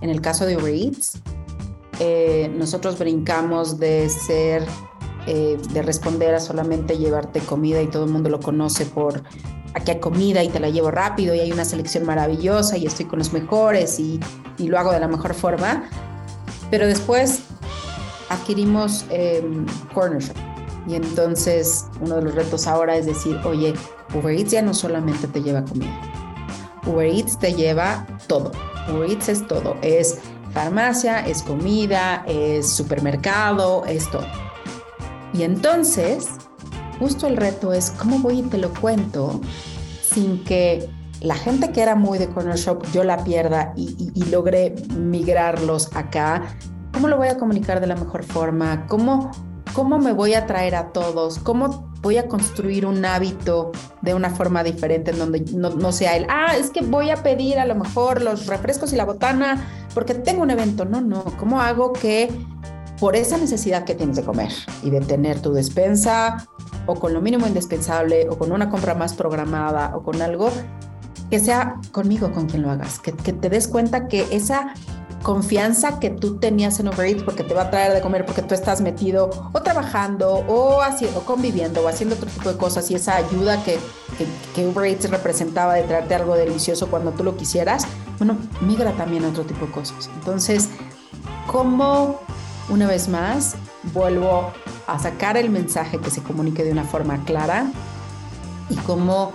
en 0.00 0.10
el 0.10 0.20
caso 0.20 0.46
de 0.46 0.56
Uber 0.56 0.74
Eats, 0.74 1.20
eh, 2.00 2.52
nosotros 2.56 2.98
brincamos 2.98 3.78
de 3.78 4.08
ser, 4.08 4.64
eh, 5.26 5.58
de 5.72 5.82
responder 5.82 6.34
a 6.34 6.40
solamente 6.40 6.98
llevarte 6.98 7.40
comida 7.40 7.80
y 7.80 7.86
todo 7.86 8.04
el 8.04 8.10
mundo 8.10 8.30
lo 8.30 8.40
conoce 8.40 8.86
por 8.86 9.22
aquí 9.74 9.92
hay 9.92 10.00
comida 10.00 10.42
y 10.42 10.48
te 10.48 10.60
la 10.60 10.68
llevo 10.68 10.90
rápido 10.90 11.34
y 11.34 11.40
hay 11.40 11.52
una 11.52 11.64
selección 11.64 12.04
maravillosa 12.04 12.76
y 12.76 12.86
estoy 12.86 13.06
con 13.06 13.18
los 13.18 13.32
mejores 13.32 13.98
y, 14.00 14.20
y 14.58 14.68
lo 14.68 14.78
hago 14.78 14.92
de 14.92 15.00
la 15.00 15.08
mejor 15.08 15.34
forma. 15.34 15.84
Pero 16.70 16.86
después 16.86 17.42
adquirimos 18.28 19.04
eh, 19.10 19.44
Corner 19.92 20.22
Shop 20.22 20.36
y 20.86 20.94
entonces 20.94 21.86
uno 22.00 22.16
de 22.16 22.22
los 22.22 22.34
retos 22.34 22.66
ahora 22.66 22.96
es 22.96 23.06
decir, 23.06 23.38
oye, 23.44 23.74
Uber 24.14 24.34
Eats 24.34 24.52
ya 24.52 24.62
no 24.62 24.74
solamente 24.74 25.28
te 25.28 25.42
lleva 25.42 25.64
comida, 25.64 26.00
Uber 26.86 27.06
Eats 27.06 27.38
te 27.38 27.54
lleva 27.54 28.06
todo. 28.26 28.52
Uber 28.88 29.10
Eats 29.10 29.28
es 29.28 29.46
todo, 29.46 29.76
es 29.82 30.18
farmacia, 30.52 31.20
es 31.20 31.42
comida, 31.42 32.24
es 32.26 32.68
supermercado, 32.68 33.84
es 33.86 34.10
todo. 34.10 34.26
Y 35.32 35.42
entonces, 35.42 36.28
justo 36.98 37.26
el 37.26 37.36
reto 37.36 37.72
es 37.72 37.90
cómo 37.90 38.18
voy 38.18 38.40
y 38.40 38.42
te 38.42 38.58
lo 38.58 38.72
cuento 38.74 39.40
sin 40.02 40.42
que 40.44 40.88
la 41.20 41.34
gente 41.34 41.70
que 41.70 41.82
era 41.82 41.94
muy 41.94 42.18
de 42.18 42.28
Corner 42.28 42.56
Shop 42.56 42.84
yo 42.92 43.04
la 43.04 43.22
pierda 43.22 43.72
y, 43.76 44.10
y, 44.14 44.24
logre 44.24 44.74
migrarlos 44.96 45.94
acá. 45.94 46.56
¿Cómo 46.92 47.08
lo 47.08 47.18
voy 47.18 47.28
a 47.28 47.36
comunicar 47.36 47.80
de 47.80 47.86
la 47.86 47.94
mejor 47.94 48.24
forma? 48.24 48.86
¿Cómo 48.86 49.30
¿Cómo 49.72 49.98
me 49.98 50.12
voy 50.12 50.34
a 50.34 50.46
traer 50.46 50.74
a 50.74 50.92
todos? 50.92 51.38
¿Cómo 51.38 51.90
voy 52.02 52.16
a 52.16 52.26
construir 52.26 52.86
un 52.86 53.04
hábito 53.04 53.70
de 54.02 54.14
una 54.14 54.30
forma 54.30 54.64
diferente 54.64 55.12
en 55.12 55.18
donde 55.18 55.40
no, 55.52 55.92
sea 55.92 56.16
el, 56.16 56.26
ah, 56.28 56.56
es 56.56 56.70
que 56.70 56.80
voy 56.80 57.10
a 57.10 57.22
pedir 57.22 57.58
a 57.58 57.66
lo 57.66 57.74
mejor 57.74 58.22
los 58.22 58.46
refrescos 58.46 58.92
y 58.92 58.96
la 58.96 59.04
botana 59.04 59.64
porque 59.94 60.14
tengo 60.14 60.42
un 60.42 60.50
evento? 60.50 60.84
No, 60.84 61.00
no. 61.00 61.24
¿Cómo 61.38 61.60
hago 61.60 61.92
que 61.92 62.30
por 62.98 63.16
esa 63.16 63.38
necesidad 63.38 63.84
que 63.84 63.94
tienes 63.94 64.16
de 64.16 64.24
comer 64.24 64.52
y 64.82 64.90
de 64.90 65.00
tener 65.00 65.40
tu 65.40 65.52
despensa 65.52 66.48
o 66.86 66.96
con 66.96 67.14
lo 67.14 67.20
mínimo 67.20 67.46
indispensable 67.46 68.28
o 68.28 68.36
con 68.38 68.52
una 68.52 68.70
compra 68.70 68.94
más 68.94 69.14
programada 69.14 69.96
o 69.96 70.02
con 70.02 70.20
algo, 70.20 70.50
que 71.30 71.38
sea 71.38 71.76
conmigo 71.92 72.32
con 72.32 72.46
quien 72.46 72.62
lo 72.62 72.70
hagas, 72.70 72.98
que, 72.98 73.12
que 73.12 73.32
te 73.32 73.48
des 73.48 73.68
cuenta 73.68 74.08
que 74.08 74.26
esa 74.30 74.74
confianza 75.22 76.00
que 76.00 76.10
tú 76.10 76.36
tenías 76.38 76.80
en 76.80 76.88
Uber 76.88 77.06
Eats 77.06 77.22
porque 77.22 77.44
te 77.44 77.54
va 77.54 77.62
a 77.62 77.70
traer 77.70 77.92
de 77.92 78.00
comer, 78.00 78.24
porque 78.24 78.42
tú 78.42 78.54
estás 78.54 78.80
metido 78.80 79.30
o 79.52 79.62
trabajando 79.62 80.44
o, 80.48 80.80
haciendo, 80.80 81.20
conviviendo 81.20 81.82
o 81.82 81.88
haciendo 81.88 82.16
otro 82.16 82.28
tipo 82.28 82.50
de 82.50 82.56
cosas 82.56 82.90
y 82.90 82.94
esa 82.94 83.16
ayuda 83.16 83.62
que, 83.64 83.78
que, 84.54 84.66
Uber 84.66 84.86
Eats 84.86 85.10
representaba 85.10 85.74
de 85.74 85.82
traerte 85.82 86.14
algo 86.14 86.34
delicioso 86.34 86.88
cuando 86.88 87.12
tú 87.12 87.24
lo 87.24 87.36
quisieras, 87.36 87.86
bueno, 88.18 88.36
migra 88.60 88.92
también 88.92 89.24
a 89.24 89.28
otro 89.28 89.44
tipo 89.44 89.66
de 89.66 89.72
cosas. 89.72 90.10
Entonces, 90.14 90.68
¿cómo 91.46 92.20
una 92.68 92.86
vez 92.86 93.08
más 93.08 93.56
vuelvo 93.92 94.52
a 94.86 94.98
sacar 94.98 95.36
el 95.36 95.50
mensaje 95.50 95.98
que 95.98 96.10
se 96.10 96.22
comunique 96.22 96.64
de 96.64 96.72
una 96.72 96.84
forma 96.84 97.24
clara 97.24 97.70
y 98.68 98.76
cómo 98.76 99.32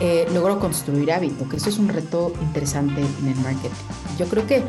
eh, 0.00 0.26
logro 0.32 0.58
construir 0.58 1.10
hábito, 1.10 1.48
que 1.48 1.56
eso 1.56 1.70
es 1.70 1.78
un 1.78 1.88
reto 1.88 2.32
interesante 2.42 3.00
en 3.00 3.28
el 3.28 3.36
marketing. 3.36 3.70
Yo 4.18 4.26
creo 4.26 4.46
que 4.46 4.62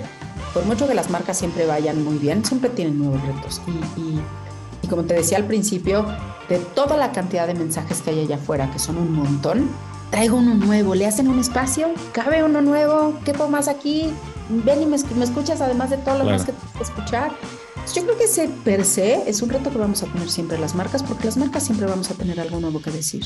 por 0.58 0.66
mucho 0.66 0.88
que 0.88 0.96
las 0.96 1.12
marcas 1.12 1.38
siempre 1.38 1.68
vayan 1.68 2.04
muy 2.04 2.18
bien, 2.18 2.44
siempre 2.44 2.72
tienen 2.72 2.98
nuevos 2.98 3.22
retos. 3.22 3.62
Y, 3.96 4.88
como 4.88 5.04
te 5.04 5.14
decía 5.14 5.38
al 5.38 5.46
principio, 5.46 6.04
de 6.50 6.58
toda 6.58 6.98
la 6.98 7.12
cantidad 7.12 7.46
de 7.46 7.54
mensajes 7.54 8.02
que 8.02 8.10
hay 8.10 8.22
allá 8.22 8.38
afuera, 8.38 8.72
que 8.72 8.80
son 8.80 8.98
un 8.98 9.14
montón, 9.14 9.70
traigo 10.10 10.38
uno 10.38 10.56
nuevo, 10.56 10.96
le 10.96 11.06
hacen 11.06 11.28
un 11.28 11.38
espacio, 11.38 11.90
cabe 12.12 12.44
uno 12.44 12.64
nuevo, 12.64 13.20
¿qué 13.24 13.34
pongo 13.34 13.52
más 13.52 13.68
aquí? 13.68 14.12
Ven 14.50 14.82
y 14.82 14.88
me, 14.88 14.96
escuchas 14.96 15.62
además 15.62 15.92
de 15.92 15.98
todo 15.98 16.18
lo 16.18 16.26
más 16.26 16.44
que 16.44 16.54
que 16.76 16.84
escuchar. 16.84 17.34
Yo 17.94 18.02
creo 18.02 18.18
que 18.18 18.24
ese 18.24 18.50
per 18.64 18.84
se 18.84 19.30
es 19.30 19.44
un 19.44 19.50
reto 19.50 19.70
que 19.70 19.78
vamos 19.78 20.02
a 20.02 20.08
tener 20.08 20.28
siempre 20.28 20.58
las 20.58 20.74
marcas, 20.74 21.04
porque 21.04 21.26
las 21.26 21.38
marcas 21.38 21.66
siempre 21.66 21.86
vamos 21.86 22.10
a 22.10 22.16
tener 22.16 22.40
algo 22.40 22.60
nuevo 22.60 22.82
que 22.82 22.90
decir. 22.90 23.26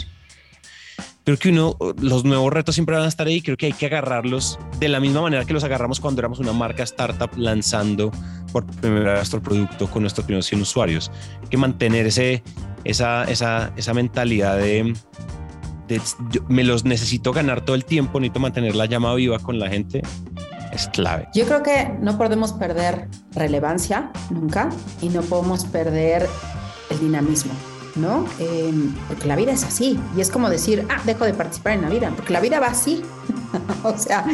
Creo 1.37 1.39
que 1.39 1.49
uno, 1.49 1.77
los 2.01 2.25
nuevos 2.25 2.51
retos 2.51 2.75
siempre 2.75 2.95
van 2.95 3.05
a 3.05 3.07
estar 3.07 3.27
ahí. 3.27 3.41
Creo 3.41 3.57
que 3.57 3.67
hay 3.67 3.73
que 3.73 3.85
agarrarlos 3.85 4.59
de 4.79 4.89
la 4.89 4.99
misma 4.99 5.21
manera 5.21 5.45
que 5.45 5.53
los 5.53 5.63
agarramos 5.63 5.99
cuando 5.99 6.21
éramos 6.21 6.39
una 6.39 6.53
marca 6.53 6.83
startup 6.83 7.29
lanzando 7.37 8.11
por 8.51 8.65
primera 8.65 9.11
vez 9.11 9.19
nuestro 9.19 9.41
producto 9.41 9.89
con 9.89 10.03
nuestros 10.03 10.25
primeros 10.25 10.45
100 10.47 10.61
usuarios. 10.61 11.11
Hay 11.41 11.47
que 11.47 11.57
mantener 11.57 12.07
ese, 12.07 12.43
esa, 12.83 13.23
esa, 13.25 13.71
esa 13.75 13.93
mentalidad 13.93 14.57
de, 14.57 14.93
me 16.47 16.63
los 16.63 16.85
necesito 16.85 17.31
ganar 17.31 17.61
todo 17.61 17.75
el 17.75 17.85
tiempo, 17.85 18.19
necesito 18.19 18.39
mantener 18.39 18.75
la 18.75 18.85
llama 18.85 19.13
viva 19.15 19.39
con 19.39 19.59
la 19.59 19.69
gente. 19.69 20.01
Es 20.73 20.87
clave. 20.87 21.27
Yo 21.33 21.45
creo 21.45 21.63
que 21.63 21.91
no 21.99 22.17
podemos 22.17 22.53
perder 22.53 23.09
relevancia 23.33 24.09
nunca 24.29 24.69
y 25.01 25.09
no 25.09 25.21
podemos 25.21 25.65
perder 25.65 26.29
el 26.89 26.99
dinamismo. 26.99 27.51
¿No? 27.95 28.25
Em, 28.39 28.93
porque 29.07 29.27
la 29.27 29.35
vida 29.35 29.51
es 29.51 29.63
así. 29.63 29.99
Y 30.15 30.21
es 30.21 30.29
como 30.29 30.49
decir, 30.49 30.85
ah, 30.89 31.01
dejo 31.05 31.25
de 31.25 31.33
participar 31.33 31.73
en 31.73 31.81
la 31.81 31.89
vida, 31.89 32.11
porque 32.15 32.33
la 32.33 32.39
vida 32.39 32.59
va 32.59 32.67
así. 32.67 33.01
o 33.83 33.97
sea, 33.97 34.25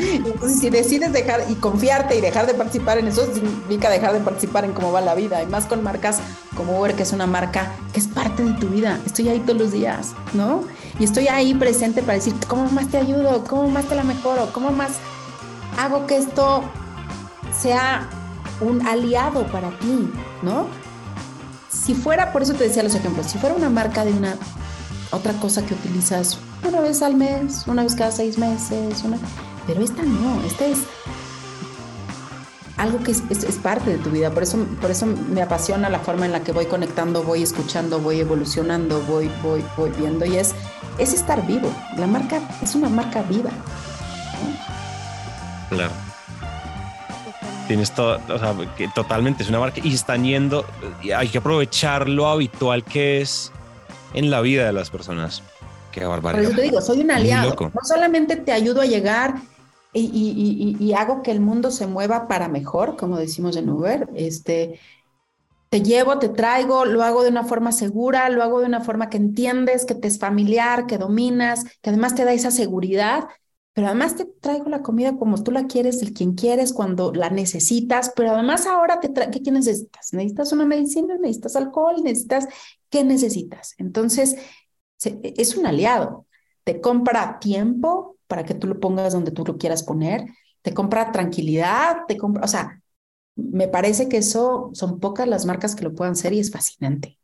si 0.48 0.70
decides 0.70 1.12
dejar 1.12 1.44
y 1.50 1.56
confiarte 1.56 2.16
y 2.18 2.22
dejar 2.22 2.46
de 2.46 2.54
participar 2.54 2.98
en 3.00 3.08
eso, 3.08 3.26
significa 3.34 3.90
dejar 3.90 4.14
de 4.14 4.20
participar 4.20 4.66
en 4.66 4.74
cómo 4.74 4.92
va 4.92 5.02
la 5.02 5.16
vida. 5.16 5.42
Y 5.44 5.48
más 5.48 5.66
con 5.66 5.84
marcas 5.84 6.20
como 6.56 6.80
Uber, 6.80 6.96
que 6.96 7.04
es 7.04 7.14
una 7.14 7.28
marca 7.28 7.72
que 7.94 8.00
es 8.00 8.08
parte 8.08 8.44
de 8.44 8.54
tu 8.54 8.68
vida. 8.68 9.00
Estoy 9.06 9.30
ahí 9.30 9.40
todos 9.40 9.60
los 9.60 9.72
días, 9.72 10.14
¿no? 10.34 10.64
Y 11.00 11.04
estoy 11.04 11.28
ahí 11.28 11.54
presente 11.54 12.02
para 12.02 12.14
decir, 12.14 12.34
¿cómo 12.48 12.70
más 12.72 12.90
te 12.90 12.98
ayudo? 12.98 13.44
¿Cómo 13.46 13.70
más 13.70 13.86
te 13.86 13.96
la 13.96 14.04
mejoro? 14.04 14.50
¿Cómo 14.54 14.72
más 14.72 14.92
hago 15.78 16.08
que 16.08 16.18
esto 16.18 16.64
sea 17.58 18.10
un 18.62 18.86
aliado 18.88 19.46
para 19.48 19.70
ti, 19.80 20.10
¿no? 20.42 20.66
Si 21.88 21.94
fuera, 21.94 22.34
por 22.34 22.42
eso 22.42 22.54
te 22.54 22.66
decía 22.66 22.84
los 22.84 22.96
ejemplos, 22.96 23.28
si 23.28 23.38
fuera 23.38 23.56
una 23.56 23.70
marca 23.70 24.04
de 24.04 24.12
una 24.12 24.36
otra 25.12 25.32
cosa 25.40 25.66
que 25.66 25.74
utilizas 25.74 26.38
una 26.68 26.82
vez 26.82 27.02
al 27.02 27.16
mes, 27.16 27.64
una 27.66 27.82
vez 27.82 27.96
cada 27.96 28.12
seis 28.12 28.38
meses, 28.38 29.06
una, 29.06 29.18
pero 29.66 29.82
esta 29.82 30.04
no, 30.04 30.44
esta 30.46 30.66
es 30.66 30.80
algo 32.76 33.02
que 33.02 33.12
es, 33.12 33.56
parte 33.64 33.92
de 33.92 34.00
tu 34.00 34.10
vida, 34.10 34.32
por 34.32 34.44
eso, 34.44 34.58
por 34.82 34.92
eso 34.92 35.06
me 35.06 35.42
apasiona 35.42 35.90
la 35.90 36.00
forma 36.00 36.26
en 36.26 36.34
la 36.34 36.42
que 36.42 36.52
voy 36.52 36.66
conectando, 36.66 37.24
voy 37.24 37.42
escuchando, 37.42 38.02
voy 38.02 38.20
evolucionando, 38.20 39.02
voy, 39.04 39.32
voy, 39.42 39.64
voy 39.78 39.90
viendo 39.92 40.26
y 40.26 40.36
es, 40.36 40.56
es 40.98 41.14
estar 41.14 41.48
vivo. 41.48 41.74
La 41.96 42.06
marca 42.06 42.42
es 42.62 42.76
una 42.76 42.90
marca 42.90 43.22
viva. 43.22 43.52
Claro. 45.70 46.07
Tienes 47.68 47.94
todo, 47.94 48.20
o 48.30 48.40
sea, 48.40 48.56
que 48.78 48.88
totalmente 48.88 49.44
es 49.44 49.50
una 49.50 49.60
marca 49.60 49.82
y 49.84 49.94
están 49.94 50.24
yendo, 50.24 50.66
hay 51.16 51.28
que 51.28 51.40
aprovechar 51.40 52.08
lo 52.08 52.28
habitual 52.28 52.84
que 52.84 53.20
es 53.22 53.52
en 54.14 54.32
la 54.32 54.42
vida 54.42 54.66
de 54.66 54.74
las 54.74 54.90
personas. 54.90 55.44
Qué 55.92 56.06
barbaridad. 56.06 56.44
Por 56.44 56.52
eso 56.52 56.56
te 56.56 56.62
digo, 56.64 56.82
soy 56.82 57.02
un 57.02 57.12
aliado. 57.12 57.56
No 57.60 57.82
solamente 57.84 58.38
te 58.38 58.54
ayudo 58.54 58.82
a 58.82 58.86
llegar 58.86 59.36
y, 59.94 60.94
hago 60.94 61.22
que 61.24 61.32
el 61.32 61.42
mundo 61.42 61.72
se 61.72 61.88
mueva 61.88 62.28
para 62.28 62.48
mejor, 62.48 62.96
como 62.98 63.18
decimos 63.18 63.58
en 63.58 63.70
Uber, 63.70 64.08
este, 64.16 64.80
te 65.70 65.82
llevo, 65.82 66.20
te 66.20 66.30
traigo, 66.30 66.86
lo 66.86 67.04
hago 67.04 67.24
de 67.24 67.30
una 67.30 67.44
forma 67.44 67.72
segura, 67.72 68.30
lo 68.30 68.44
hago 68.44 68.60
de 68.60 68.68
una 68.68 68.82
forma 68.82 69.10
que 69.10 69.18
entiendes, 69.18 69.86
que 69.86 69.96
te 69.96 70.08
es 70.08 70.20
familiar, 70.20 70.86
que 70.88 70.98
dominas, 70.98 71.64
que 71.82 71.90
además 71.90 72.16
te 72.16 72.26
da 72.26 72.34
esa 72.34 72.52
seguridad 72.52 73.28
pero 73.78 73.90
además 73.90 74.16
te 74.16 74.26
traigo 74.26 74.70
la 74.70 74.82
comida 74.82 75.18
como 75.18 75.44
tú 75.44 75.52
la 75.52 75.68
quieres, 75.68 76.02
el 76.02 76.12
quien 76.12 76.34
quieres, 76.34 76.74
cuando 76.74 77.14
la 77.14 77.30
necesitas, 77.30 78.12
pero 78.16 78.32
además 78.32 78.66
ahora 78.66 79.00
te 79.00 79.10
traigo, 79.10 79.32
¿qué 79.32 79.52
necesitas? 79.52 80.14
¿Necesitas 80.14 80.52
una 80.52 80.66
medicina? 80.66 81.16
¿Necesitas 81.20 81.56
alcohol? 81.56 81.98
¿Necesitas? 82.04 82.48
¿Qué 82.90 83.04
necesitas? 83.04 83.76
Entonces, 83.78 84.36
es 85.04 85.56
un 85.58 85.68
aliado. 85.68 86.26
Te 86.64 86.82
compra 86.82 87.38
tiempo 87.38 88.18
para 88.26 88.46
que 88.46 88.56
tú 88.56 88.66
lo 88.66 88.80
pongas 88.80 89.14
donde 89.14 89.30
tú 89.30 89.46
lo 89.46 89.60
quieras 89.60 89.84
poner, 89.84 90.26
te 90.64 90.74
compra 90.74 91.12
tranquilidad, 91.12 91.98
te 92.08 92.18
compra, 92.18 92.46
o 92.46 92.48
sea, 92.48 92.82
me 93.36 93.68
parece 93.68 94.10
que 94.10 94.18
eso 94.18 94.72
son 94.74 95.00
pocas 95.00 95.28
las 95.28 95.46
marcas 95.46 95.76
que 95.76 95.84
lo 95.84 95.94
puedan 95.94 96.14
hacer 96.14 96.34
y 96.34 96.40
es 96.40 96.50
fascinante. 96.50 97.20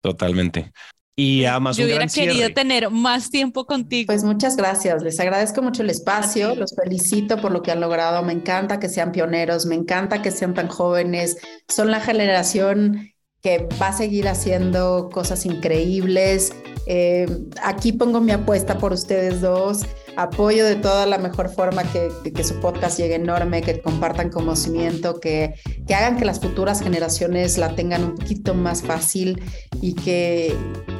Totalmente. 0.00 0.72
Y 1.14 1.44
además 1.44 1.76
Yo 1.76 1.84
hubiera 1.84 2.06
querido 2.06 2.52
tener 2.54 2.90
más 2.90 3.30
tiempo 3.30 3.66
contigo. 3.66 4.06
Pues 4.06 4.24
muchas 4.24 4.56
gracias. 4.56 5.02
Les 5.02 5.20
agradezco 5.20 5.60
mucho 5.60 5.82
el 5.82 5.90
espacio. 5.90 6.54
Los 6.54 6.74
felicito 6.74 7.36
por 7.36 7.52
lo 7.52 7.62
que 7.62 7.70
han 7.70 7.80
logrado. 7.80 8.22
Me 8.22 8.32
encanta 8.32 8.80
que 8.80 8.88
sean 8.88 9.12
pioneros. 9.12 9.66
Me 9.66 9.74
encanta 9.74 10.22
que 10.22 10.30
sean 10.30 10.54
tan 10.54 10.68
jóvenes. 10.68 11.36
Son 11.68 11.90
la 11.90 12.00
generación 12.00 13.11
que 13.42 13.66
va 13.80 13.88
a 13.88 13.92
seguir 13.92 14.28
haciendo 14.28 15.10
cosas 15.12 15.44
increíbles. 15.46 16.52
Eh, 16.86 17.26
aquí 17.62 17.92
pongo 17.92 18.20
mi 18.20 18.30
apuesta 18.30 18.78
por 18.78 18.92
ustedes 18.92 19.40
dos. 19.40 19.82
Apoyo 20.16 20.64
de 20.64 20.76
toda 20.76 21.06
la 21.06 21.18
mejor 21.18 21.48
forma 21.48 21.82
que, 21.82 22.44
su 22.44 22.60
podcast 22.60 22.98
llegue 22.98 23.16
enorme, 23.16 23.62
que 23.62 23.80
compartan 23.80 24.30
conocimiento, 24.30 25.18
que, 25.18 25.54
que 25.86 25.94
hagan 25.94 26.16
que 26.18 26.24
las 26.24 26.38
futuras 26.38 26.82
generaciones 26.82 27.58
la 27.58 27.74
tengan 27.74 28.04
un 28.04 28.14
poquito 28.14 28.54
más 28.54 28.82
fácil 28.82 29.42
y 29.80 29.94
que, 29.94 30.54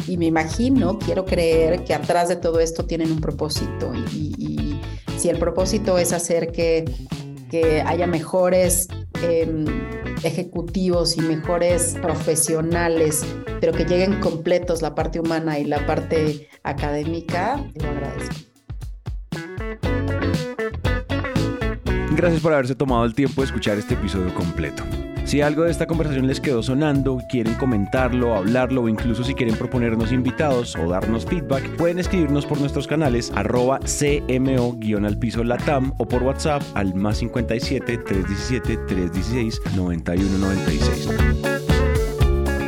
y 0.09 0.16
me 0.16 0.26
imagino, 0.26 0.98
quiero 0.98 1.24
creer 1.24 1.85
que 1.85 1.94
atrás 1.94 2.28
de 2.28 2.37
todo 2.37 2.59
esto 2.59 2.87
tienen 2.87 3.12
un 3.12 3.20
propósito. 3.20 3.92
Y, 4.12 4.81
si 5.16 5.28
el 5.28 5.38
propósito 5.38 5.98
es 5.98 6.12
hacer 6.12 6.50
que, 6.50 6.85
que 7.48 7.83
haya 7.83 8.09
mejores... 8.09 8.88
Eh, 9.22 10.02
ejecutivos 10.24 11.16
y 11.16 11.20
mejores 11.20 11.96
profesionales, 12.00 13.24
pero 13.61 13.72
que 13.72 13.85
lleguen 13.85 14.20
completos 14.20 14.82
la 14.82 14.94
parte 14.94 15.20
humana 15.20 15.58
y 15.58 15.64
la 15.64 15.87
parte 15.87 16.48
académica, 16.62 17.64
lo 17.74 17.88
agradezco. 17.88 18.37
Gracias 22.14 22.42
por 22.42 22.52
haberse 22.52 22.74
tomado 22.74 23.04
el 23.04 23.14
tiempo 23.14 23.40
de 23.40 23.46
escuchar 23.46 23.78
este 23.78 23.94
episodio 23.94 24.32
completo. 24.35 24.85
Si 25.24 25.40
algo 25.40 25.62
de 25.62 25.70
esta 25.70 25.87
conversación 25.87 26.26
les 26.26 26.40
quedó 26.40 26.62
sonando, 26.62 27.18
quieren 27.28 27.54
comentarlo, 27.54 28.35
hablarlo 28.35 28.82
o 28.82 28.88
incluso 28.88 29.24
si 29.24 29.35
quieren 29.35 29.56
proponernos 29.56 30.12
invitados 30.12 30.76
o 30.76 30.88
darnos 30.88 31.24
feedback, 31.24 31.76
pueden 31.76 31.98
escribirnos 31.98 32.44
por 32.44 32.61
nuestros 32.61 32.87
canales 32.87 33.32
arroba 33.35 33.78
cmo-al 33.80 35.18
piso 35.18 35.44
latam 35.44 35.94
o 35.98 36.06
por 36.06 36.22
WhatsApp 36.22 36.62
al 36.74 36.94
más 36.94 37.18
57 37.18 37.98
317 37.98 38.76
316 38.88 39.62
9196 39.76 41.08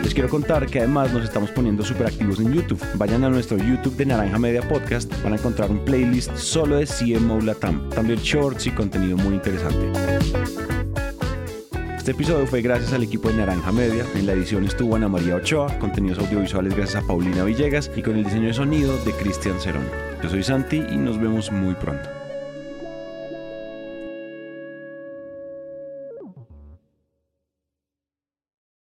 Les 0.02 0.14
quiero 0.14 0.28
contar 0.30 0.66
que 0.66 0.78
además 0.78 1.12
nos 1.12 1.24
estamos 1.24 1.50
poniendo 1.50 1.82
súper 1.84 2.06
activos 2.06 2.38
en 2.40 2.52
YouTube. 2.52 2.80
Vayan 2.94 3.24
a 3.24 3.30
nuestro 3.30 3.58
YouTube 3.58 3.96
de 3.96 4.06
Naranja 4.06 4.38
Media 4.38 4.66
Podcast 4.66 5.12
para 5.16 5.36
encontrar 5.36 5.70
un 5.70 5.84
playlist 5.84 6.34
solo 6.36 6.76
de 6.76 6.86
CMO 6.86 7.40
Latam. 7.40 7.90
También 7.90 8.20
shorts 8.20 8.66
y 8.68 8.70
contenido 8.70 9.16
muy 9.18 9.34
interesante. 9.34 10.73
Este 12.04 12.12
episodio 12.12 12.46
fue 12.46 12.60
gracias 12.60 12.92
al 12.92 13.02
equipo 13.02 13.30
de 13.30 13.36
Naranja 13.38 13.72
Media. 13.72 14.04
En 14.14 14.26
la 14.26 14.34
edición 14.34 14.66
estuvo 14.66 14.94
Ana 14.94 15.08
María 15.08 15.36
Ochoa, 15.36 15.78
contenidos 15.78 16.18
audiovisuales 16.18 16.76
gracias 16.76 17.02
a 17.02 17.06
Paulina 17.06 17.44
Villegas 17.44 17.90
y 17.96 18.02
con 18.02 18.18
el 18.18 18.24
diseño 18.24 18.48
de 18.48 18.52
sonido 18.52 18.94
de 19.06 19.12
Cristian 19.12 19.58
Cerón. 19.58 19.88
Yo 20.22 20.28
soy 20.28 20.42
Santi 20.42 20.84
y 20.86 20.98
nos 20.98 21.18
vemos 21.18 21.50
muy 21.50 21.74
pronto. 21.74 22.23